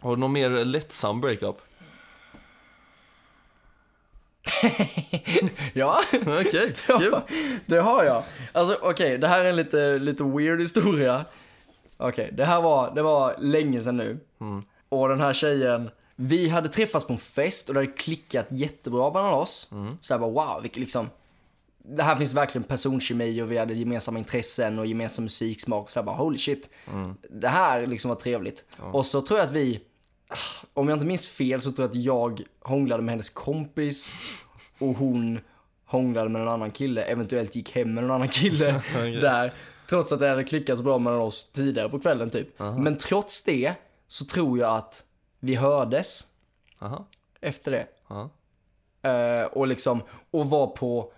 [0.00, 1.56] Har du någon mer lättsam breakup?
[5.72, 7.08] Ja, Okej, kul.
[7.12, 7.22] ja,
[7.66, 8.22] det har jag.
[8.52, 11.24] Alltså okej, det här är en lite, lite weird historia.
[11.96, 14.18] Okej, det här var, det var länge sedan nu.
[14.40, 14.62] Mm.
[14.88, 19.10] Och den här tjejen, vi hade träffats på en fest och det hade klickat jättebra
[19.12, 19.68] mellan oss.
[19.72, 19.98] Mm.
[20.00, 21.10] Så jag bara wow, vilket liksom,
[21.78, 25.90] det här finns verkligen personkemi och vi hade gemensamma intressen och gemensam musiksmak.
[25.90, 27.14] Så jag bara holy shit, Mm.
[27.30, 28.64] det här liksom var trevligt.
[28.78, 29.80] Och så tror jag att vi,
[30.28, 34.12] ah, om jag inte minns fel så tror jag att jag hånglade med hennes kompis
[34.78, 35.40] och hon
[35.86, 39.16] hånglade med en annan kille, eventuellt gick hem med en annan kille Okej.
[39.16, 39.52] där.
[39.88, 42.58] Trots att det hade klickat så bra mellan oss tidigare på kvällen typ.
[42.58, 43.74] Men trots det
[44.08, 45.04] så tror jag att
[45.44, 46.26] vi hördes
[46.78, 47.06] Aha,
[47.40, 47.86] efter det.
[48.08, 48.30] aha.
[49.02, 51.12] Eh, och liksom, och var på,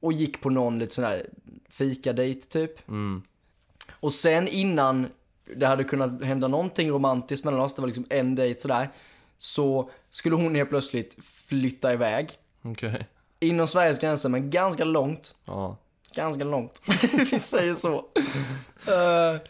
[0.00, 1.26] och gick på någon lite sån här
[1.68, 2.88] fikadejt typ.
[2.88, 3.22] Mm.
[4.00, 5.08] Och sen innan
[5.56, 8.88] det hade kunnat hända någonting romantiskt mellan oss, det var liksom en dejt sådär.
[9.38, 12.30] Så skulle hon helt plötsligt flytta iväg.
[12.62, 13.06] Okej,
[13.40, 15.34] Inom Sveriges gränser, men ganska långt.
[15.44, 15.76] ja.
[16.14, 16.80] Ganska långt.
[17.32, 17.94] Vi säger så.
[18.92, 19.40] Eh,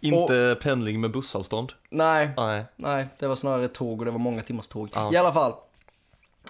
[0.00, 1.72] Inte pendling med bussavstånd?
[1.90, 2.64] nej, Nej.
[2.76, 4.88] nej, det var snarare tåg och det var många timmars tåg.
[4.94, 5.12] Ja.
[5.12, 5.54] I alla fall.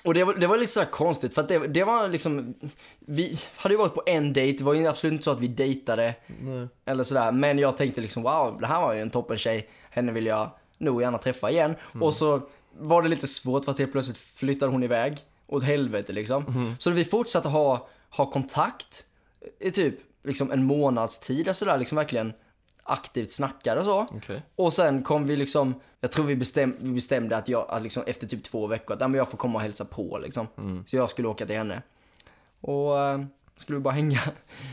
[0.04, 2.54] Och det var, det var lite så här konstigt för att det, det var liksom,
[2.98, 5.48] vi hade ju varit på en dejt, det var ju absolut inte så att vi
[5.48, 6.68] dejtade Nej.
[6.84, 7.32] eller sådär.
[7.32, 10.50] Men jag tänkte liksom wow, det här var ju en toppen tjej, henne vill jag
[10.78, 11.74] nog gärna träffa igen.
[12.00, 12.40] Och så
[12.78, 16.76] var det lite svårt för att helt plötsligt flyttade hon iväg åt helvete liksom.
[16.78, 19.04] Så vi fortsatte ha, ha kontakt
[19.60, 22.32] i typ liksom en månads tid, och sådär liksom verkligen
[22.82, 24.06] aktivt snackade och så.
[24.16, 24.42] Okej.
[24.56, 28.02] Och sen kom vi liksom, jag tror vi, bestäm, vi bestämde att jag, att liksom
[28.06, 30.46] efter typ två veckor, att men jag får komma och hälsa på liksom.
[30.86, 31.82] Så jag skulle åka till henne.
[32.60, 33.20] Och eh,
[33.56, 34.20] skulle vi bara hänga.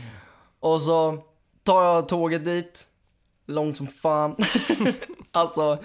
[0.60, 1.18] Och så
[1.62, 2.86] tar jag tåget dit,
[3.46, 4.36] långt som fan.
[5.32, 5.78] alltså,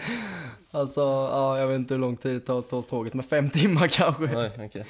[0.72, 3.50] alltså, ja, jag vet inte hur lång tid det tar att ta tåget, men fem
[3.54, 4.26] timmar kanske.
[4.26, 4.86] Nej, okej.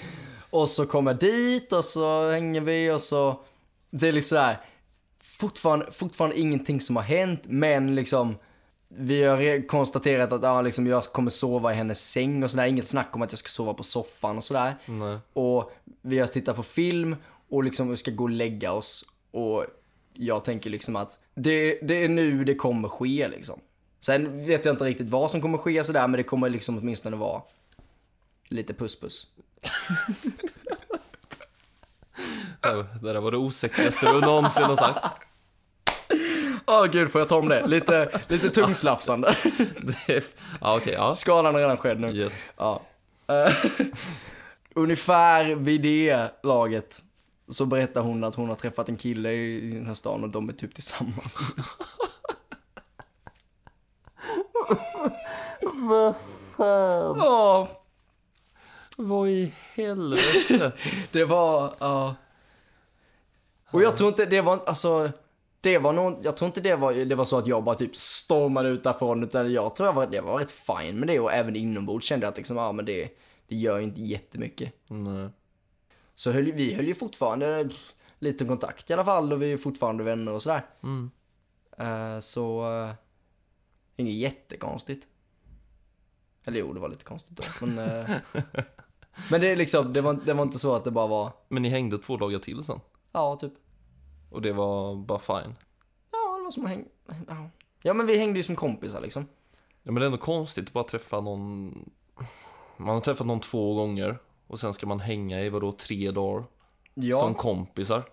[0.49, 3.39] Och så kommer jag dit och så hänger vi och så,
[3.89, 4.57] det är liksom såhär,
[5.43, 8.35] fortfarande, fortfarande ingenting som har hänt, men liksom,
[8.87, 12.87] vi har konstaterat att ja, liksom, jag kommer sova i hennes säng och sådär, inget
[12.87, 14.75] snack om att jag ska sova på soffan och sådär.
[14.85, 15.17] Nej.
[15.33, 17.15] Och vi har tittat på film
[17.49, 19.65] och liksom vi ska gå och lägga oss och
[20.13, 23.59] jag tänker liksom att det, det är nu det kommer ske liksom.
[23.99, 27.15] Sen vet jag inte riktigt vad som kommer ske sådär, men det kommer liksom åtminstone
[27.15, 27.41] vara
[28.49, 29.27] lite puss-puss.
[33.01, 35.05] Det där var det osäkraste du någonsin har sagt.
[36.65, 37.67] Åh gud, får jag ta om det?
[37.67, 39.35] Lite, lite tungslafsande.
[39.81, 40.23] Det är...
[40.61, 41.15] Ja, okej, ja.
[41.15, 42.11] Skadan är redan skedd nu.
[42.11, 42.51] Yes.
[42.57, 42.81] Ja.
[43.27, 43.53] Eh,
[44.75, 47.03] ungefär vid det laget
[47.49, 50.49] så berättar hon att hon har träffat en kille i den här stan och de
[50.49, 51.37] är typ tillsammans.
[55.61, 56.15] Vad
[56.57, 57.17] fan?
[57.17, 57.67] Ja,
[58.97, 60.71] Vad i helvete?
[61.11, 62.15] det var, ja.
[63.71, 65.11] Och jag tror inte det var, alltså,
[65.63, 67.95] det var nog, jag tror inte det var, det var så att jag bara typ
[67.95, 71.33] stormade ut därifrån, utan jag tror jag var, det var rätt fine med det och
[71.33, 73.09] även inombords kände jag att liksom, ja men det,
[73.47, 74.73] det gör ju inte jättemycket.
[74.87, 75.29] Nej.
[76.15, 77.69] Så höll, vi höll ju fortfarande
[78.19, 80.61] lite kontakt i alla fall och vi är fortfarande vänner och sådär.
[80.83, 81.11] Mm.
[81.77, 82.91] Eh, så, uh,
[83.95, 85.07] inget jättekonstigt.
[86.45, 87.65] Eller jo, det var lite konstigt då.
[87.65, 88.09] Men, eh,
[89.31, 91.61] men det är liksom, det var, det var inte så att det bara var, Men
[91.61, 92.79] ni hängde två dagar till sen?
[93.11, 93.53] ja typ.
[94.33, 95.55] Och det var bara fine?
[96.11, 96.85] Ja, det var som att hänga,
[97.27, 97.49] ja.
[97.81, 99.27] ja men vi hängde ju som kompisar liksom.
[99.83, 101.73] Ja men det är ändå konstigt att bara träffa någon
[102.77, 104.17] Man har träffat någon två gånger
[104.47, 106.43] Och sen ska man hänga i vadå tre dagar
[106.93, 107.17] Ja.
[107.17, 108.03] Som kompisar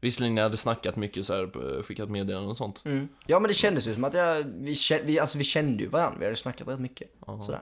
[0.00, 3.08] Visserligen jag hade snackat mycket så här, skickat meddelanden och sånt Mm.
[3.26, 5.88] Ja men det kändes ju som att jag, vi, kände, vi, alltså, vi kände ju
[5.88, 7.10] varandra, vi hade snackat rätt mycket.
[7.26, 7.60] Sådär.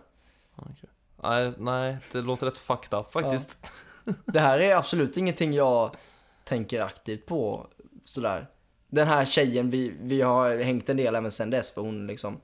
[0.56, 0.90] Okej.
[1.22, 3.56] Nej, nej, det låter rätt fucked up faktiskt
[4.24, 5.96] Det här är absolut ingenting jag
[6.44, 7.66] tänker aktivt på
[8.08, 8.46] sådär.
[8.88, 12.40] Den här tjejen, vi, vi har hängt en del även sen dess för hon liksom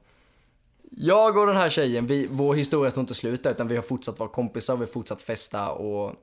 [0.90, 3.82] Jag och den här tjejen, vi, vår historia tog inte slut där, utan vi har
[3.82, 6.14] fortsatt vara kompisar, vi har fortsatt festa och,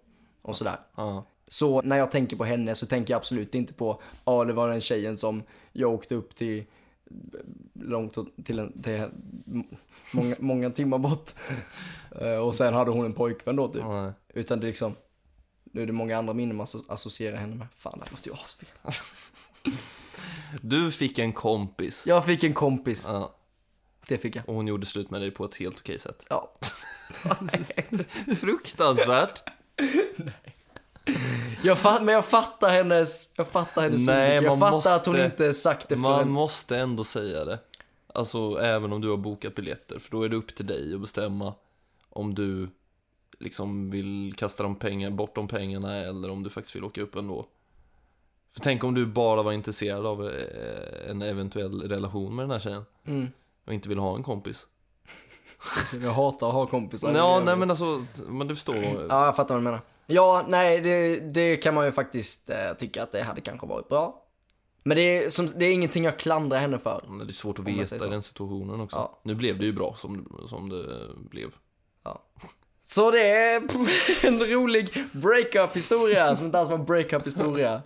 [0.41, 0.79] och sådär.
[0.95, 1.25] Ja.
[1.47, 4.69] Så när jag tänker på henne så tänker jag absolut inte på, ja det var
[4.69, 6.65] den tjejen som jag åkte upp till
[7.73, 9.09] långt till, en, till
[10.13, 11.31] många, många timmar bort.
[12.21, 13.83] Eh, och sen hade hon en pojkvän då typ.
[13.83, 14.11] Nej.
[14.33, 14.95] Utan det liksom,
[15.71, 17.67] nu är det många andra minnen man asso- associerar henne med.
[17.75, 18.69] Fan, det här låter ju asfel.
[20.61, 23.35] Du fick en kompis Jag fick en kompis, ja,
[24.07, 24.49] det fick jag.
[24.49, 26.53] och hon gjorde slut med dig på ett helt okej sätt Ja.
[28.39, 29.43] Fruktansvärt
[31.63, 34.43] Jag fatt, men jag fattar hennes, jag fattar hennes Nej.
[34.43, 37.59] Jag fattar att hon måste- inte sagt det för Man måste ändå säga det.
[38.13, 41.01] Alltså även om du har bokat biljetter, för då är det upp till dig att
[41.01, 41.53] bestämma
[42.09, 42.69] om du
[43.39, 47.15] liksom vill kasta de pengar, bort de pengarna eller om du faktiskt vill åka upp
[47.15, 47.45] ändå.
[48.53, 52.59] För tänk om du bara var intresserad av eh, en eventuell relation med den här
[52.59, 53.27] tjejen Mm.
[53.65, 54.67] och inte vill ha en kompis.
[56.03, 57.13] Jag hatar att ha kompisar.
[57.15, 58.75] Ja, nej men alltså, men du förstår.
[59.09, 59.81] Ja, jag fattar vad du menar.
[60.07, 63.89] Ja, nej, det, det kan man ju faktiskt eh, tycka att det hade kanske varit
[63.89, 64.25] bra.
[64.83, 67.03] Men det är, som, det är ingenting jag klandrar henne för.
[67.07, 68.97] Men det är svårt att veta i den situationen också.
[68.97, 71.49] Ja, nu blev det ju bra som, som det blev.
[72.91, 73.61] Så det är
[74.27, 77.81] en rolig breakup-historia, som inte alls var en breakup-historia.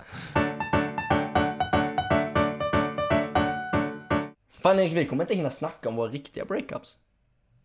[4.61, 6.97] Fan Erik, vi kommer inte hinna snacka om våra riktiga breakups.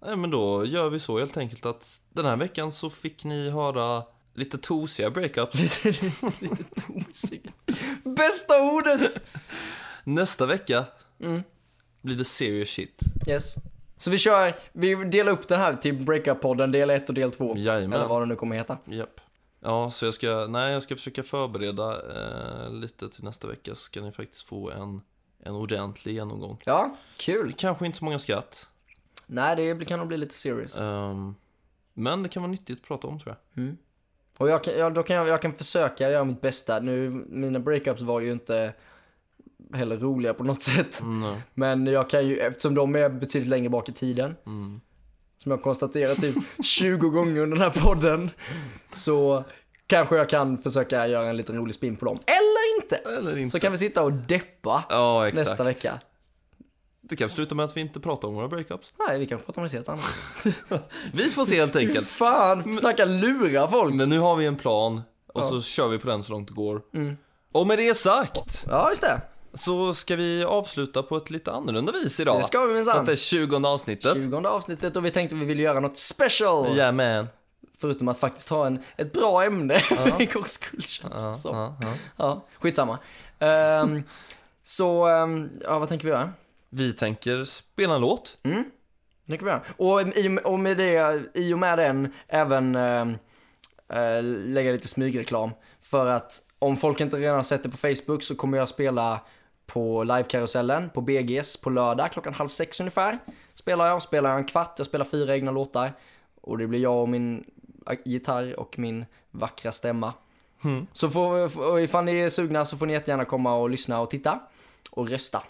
[0.06, 3.50] Nej, men då gör vi så helt enkelt att den här veckan så fick ni
[3.50, 4.02] höra
[4.34, 5.54] lite tosiga breakups.
[5.84, 7.52] Lite, lite tosig.
[8.04, 9.18] Bästa ordet!
[10.04, 10.84] Nästa vecka
[11.20, 11.42] Mm.
[12.02, 13.00] blir det serious shit.
[13.28, 13.54] Yes.
[13.98, 17.54] Så vi kör, vi delar upp den här till breakup-podden, del 1 och del 2.
[17.56, 17.92] Jajamän.
[17.92, 18.78] Eller vad det nu kommer heta.
[18.84, 19.20] Japp.
[19.60, 23.80] Ja, så jag ska, nej, jag ska försöka förbereda eh, lite till nästa vecka så
[23.80, 25.00] ska ni faktiskt få en,
[25.42, 26.62] en ordentlig genomgång.
[26.64, 27.54] Ja, kul.
[27.58, 28.66] Kanske inte så många skratt,
[29.26, 30.76] Nej, det kan nog bli lite serious.
[30.76, 31.34] ehm,
[31.94, 33.74] men det kan vara nyttigt att prata om tror jag.
[34.38, 36.80] Och jag kan, ja, då kan jag, jag kan försöka göra mitt bästa.
[36.80, 38.74] Nu, mina breakups var ju inte
[39.74, 41.00] heller roliga på något sätt.
[41.00, 44.80] Mm, Men jag kan ju, eftersom de är betydligt längre bak i tiden, mm.
[45.42, 48.30] som jag konstaterat typ 20 gånger under den här podden,
[48.92, 49.44] så
[49.86, 52.18] kanske jag kan försöka göra en liten rolig spin på dem.
[52.26, 52.96] Eller inte!
[52.96, 53.50] Eller inte.
[53.50, 55.98] Så kan vi sitta och deppa Ja, nästa vecka.
[57.00, 58.92] Det kan sluta med att vi inte pratar om våra breakups.
[59.08, 60.14] Nej, vi kan prata om det helt annat.
[61.12, 62.06] Vi får se helt enkelt.
[62.08, 63.94] Fan, snacka lura folk!
[63.94, 65.02] Men nu har vi en plan
[65.34, 65.48] och Ja.
[65.48, 66.82] så kör vi på den så långt det går.
[66.94, 67.16] Mm.
[67.52, 69.20] Och med det sagt Ja, just det.
[69.54, 72.40] Så ska vi avsluta på ett lite annorlunda vis idag.
[72.40, 73.04] Det ska vi minsann.
[73.04, 74.14] det är 20 avsnittet.
[74.14, 76.92] 20 avsnittet och vi tänkte vi ville göra något special.
[76.92, 77.26] Man.
[77.80, 81.34] Förutom att faktiskt ha en, ett bra ämne för en gångs skull känns det Ja,
[81.34, 81.56] som.
[81.56, 81.94] ja, ja.
[82.16, 82.98] Ja, skitsamma.
[83.82, 84.02] Um,
[84.62, 86.32] så, ehm, ja vad tänker vi göra?
[86.70, 88.38] Vi tänker spela en låt.
[88.42, 88.64] Mm,
[89.26, 89.62] det kan vi göra.
[89.76, 93.18] Och, i, och med det, i och med den även ehm,
[93.92, 95.50] eh, lägga lite smygreklam.
[95.82, 99.20] För att om folk inte redan har sett det på Facebook så kommer jag spela
[99.68, 103.18] på livekarusellen på BGS på lördag klockan halv sex ungefär.
[103.54, 105.92] Spelar jag, spelar jag en kvart, jag spelar fyra egna låtar.
[106.40, 107.44] Och det blir jag och min
[107.90, 110.12] eh, gitarr och min vackra stämma.
[110.64, 110.86] Mm.
[110.92, 114.40] Så får, ifall ni är sugna så får ni jättegärna komma och lyssna och titta.
[114.90, 115.42] Och rösta.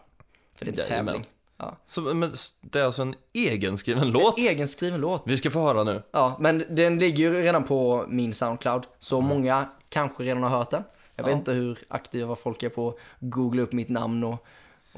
[0.55, 1.27] För det är en tävling.
[1.57, 1.77] Ja.
[1.87, 4.39] Så, men det är alltså en egenskriven låt?
[4.39, 5.23] Egenskriven låt.
[5.27, 6.03] Vi ska få höra nu.
[6.11, 10.71] Ja, men den ligger ju redan på min Soundcloud, så många kanske redan har hört
[10.71, 10.85] den.
[11.19, 11.39] Jag vet Ja.
[11.39, 14.47] inte hur aktiva folk är på att googla upp mitt namn och,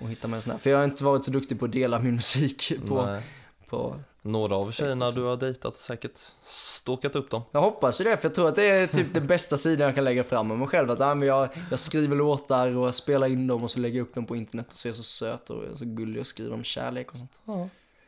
[0.03, 0.59] och hitta mig och sådär.
[0.59, 3.23] För jag har inte varit så duktig på att dela min musik på, Nej.
[3.69, 7.43] på Några av tjejerna du har dejtat har säkert stalkat upp dem.
[7.53, 9.95] Jag hoppas ju det, för jag tror att det är typ den bästa sidan jag
[9.95, 10.91] kan lägga fram om mig själv.
[10.91, 13.99] Att ja, men jag, jag skriver låtar och jag spelar in dem och så lägger
[13.99, 16.65] jag upp dem på internet och ser så söt och så gullig och skriver om
[16.65, 17.41] kärlek och sånt.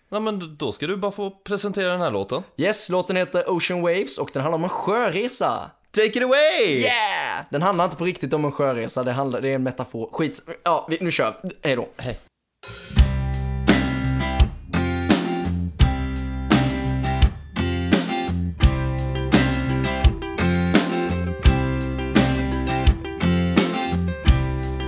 [0.08, 2.42] Ja, men då ska du bara få presentera den här låten.
[2.56, 5.70] Yes, låten heter Ocean Waves och den handlar om en sjöresa.
[5.94, 6.80] Take it away!
[6.80, 7.44] Yeah!
[7.50, 10.08] Den handlar inte på riktigt om en sjöresa, det, handlar, det är en metafor.
[10.12, 11.36] Skit, ja, vi, nu kör.
[11.62, 11.88] Hej då.
[11.96, 12.18] Hej.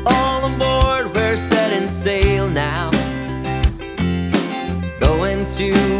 [0.06, 2.90] All on board, we're setting sail now.
[5.00, 5.93] Going to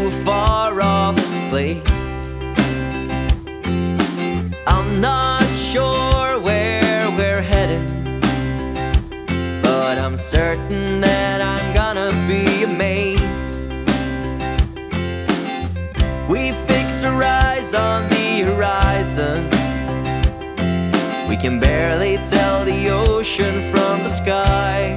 [22.05, 24.95] barely tell the ocean from the sky.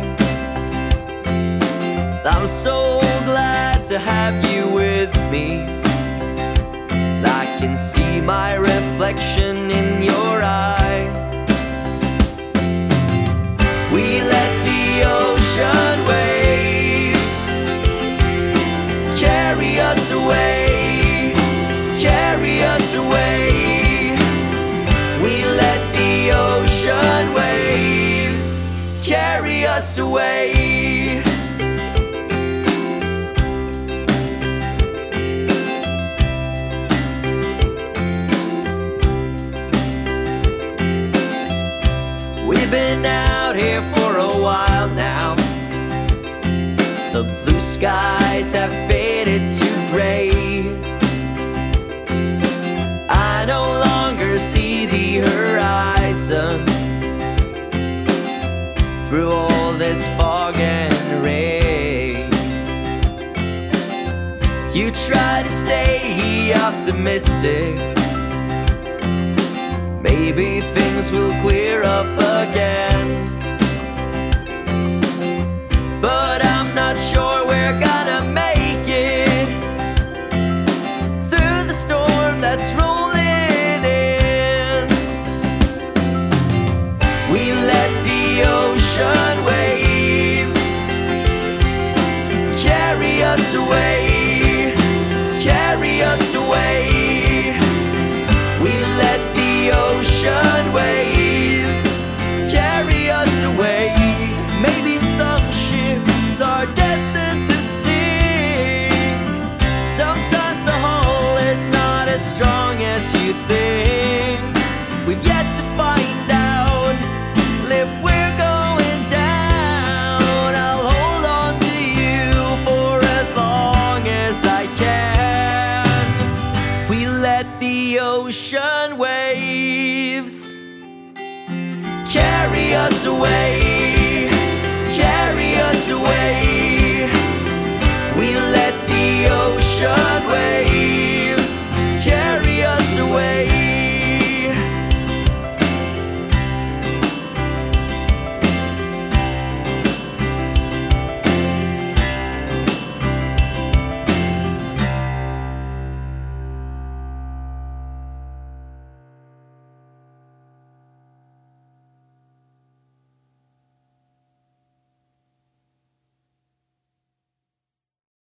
[2.24, 5.64] I'm so glad to have you with me.
[7.24, 11.16] I can see my reflection in your eyes.
[13.92, 14.84] We let the
[15.22, 17.36] ocean waves
[19.18, 21.32] carry us away,
[21.98, 23.57] carry us away.
[29.78, 31.22] Us away.
[42.44, 45.36] We've been out here for a while now.
[47.12, 50.30] The blue skies have faded to gray.
[53.08, 56.66] I no longer see the horizon
[59.08, 59.57] through all
[61.20, 62.30] rain.
[64.74, 67.74] You try to stay optimistic.
[70.02, 73.26] Maybe things will clear up again.
[76.00, 79.48] But I'm not sure we're gonna make it
[81.30, 82.87] through the storm that's rolling
[93.48, 94.74] us away,
[95.40, 96.97] carry us away.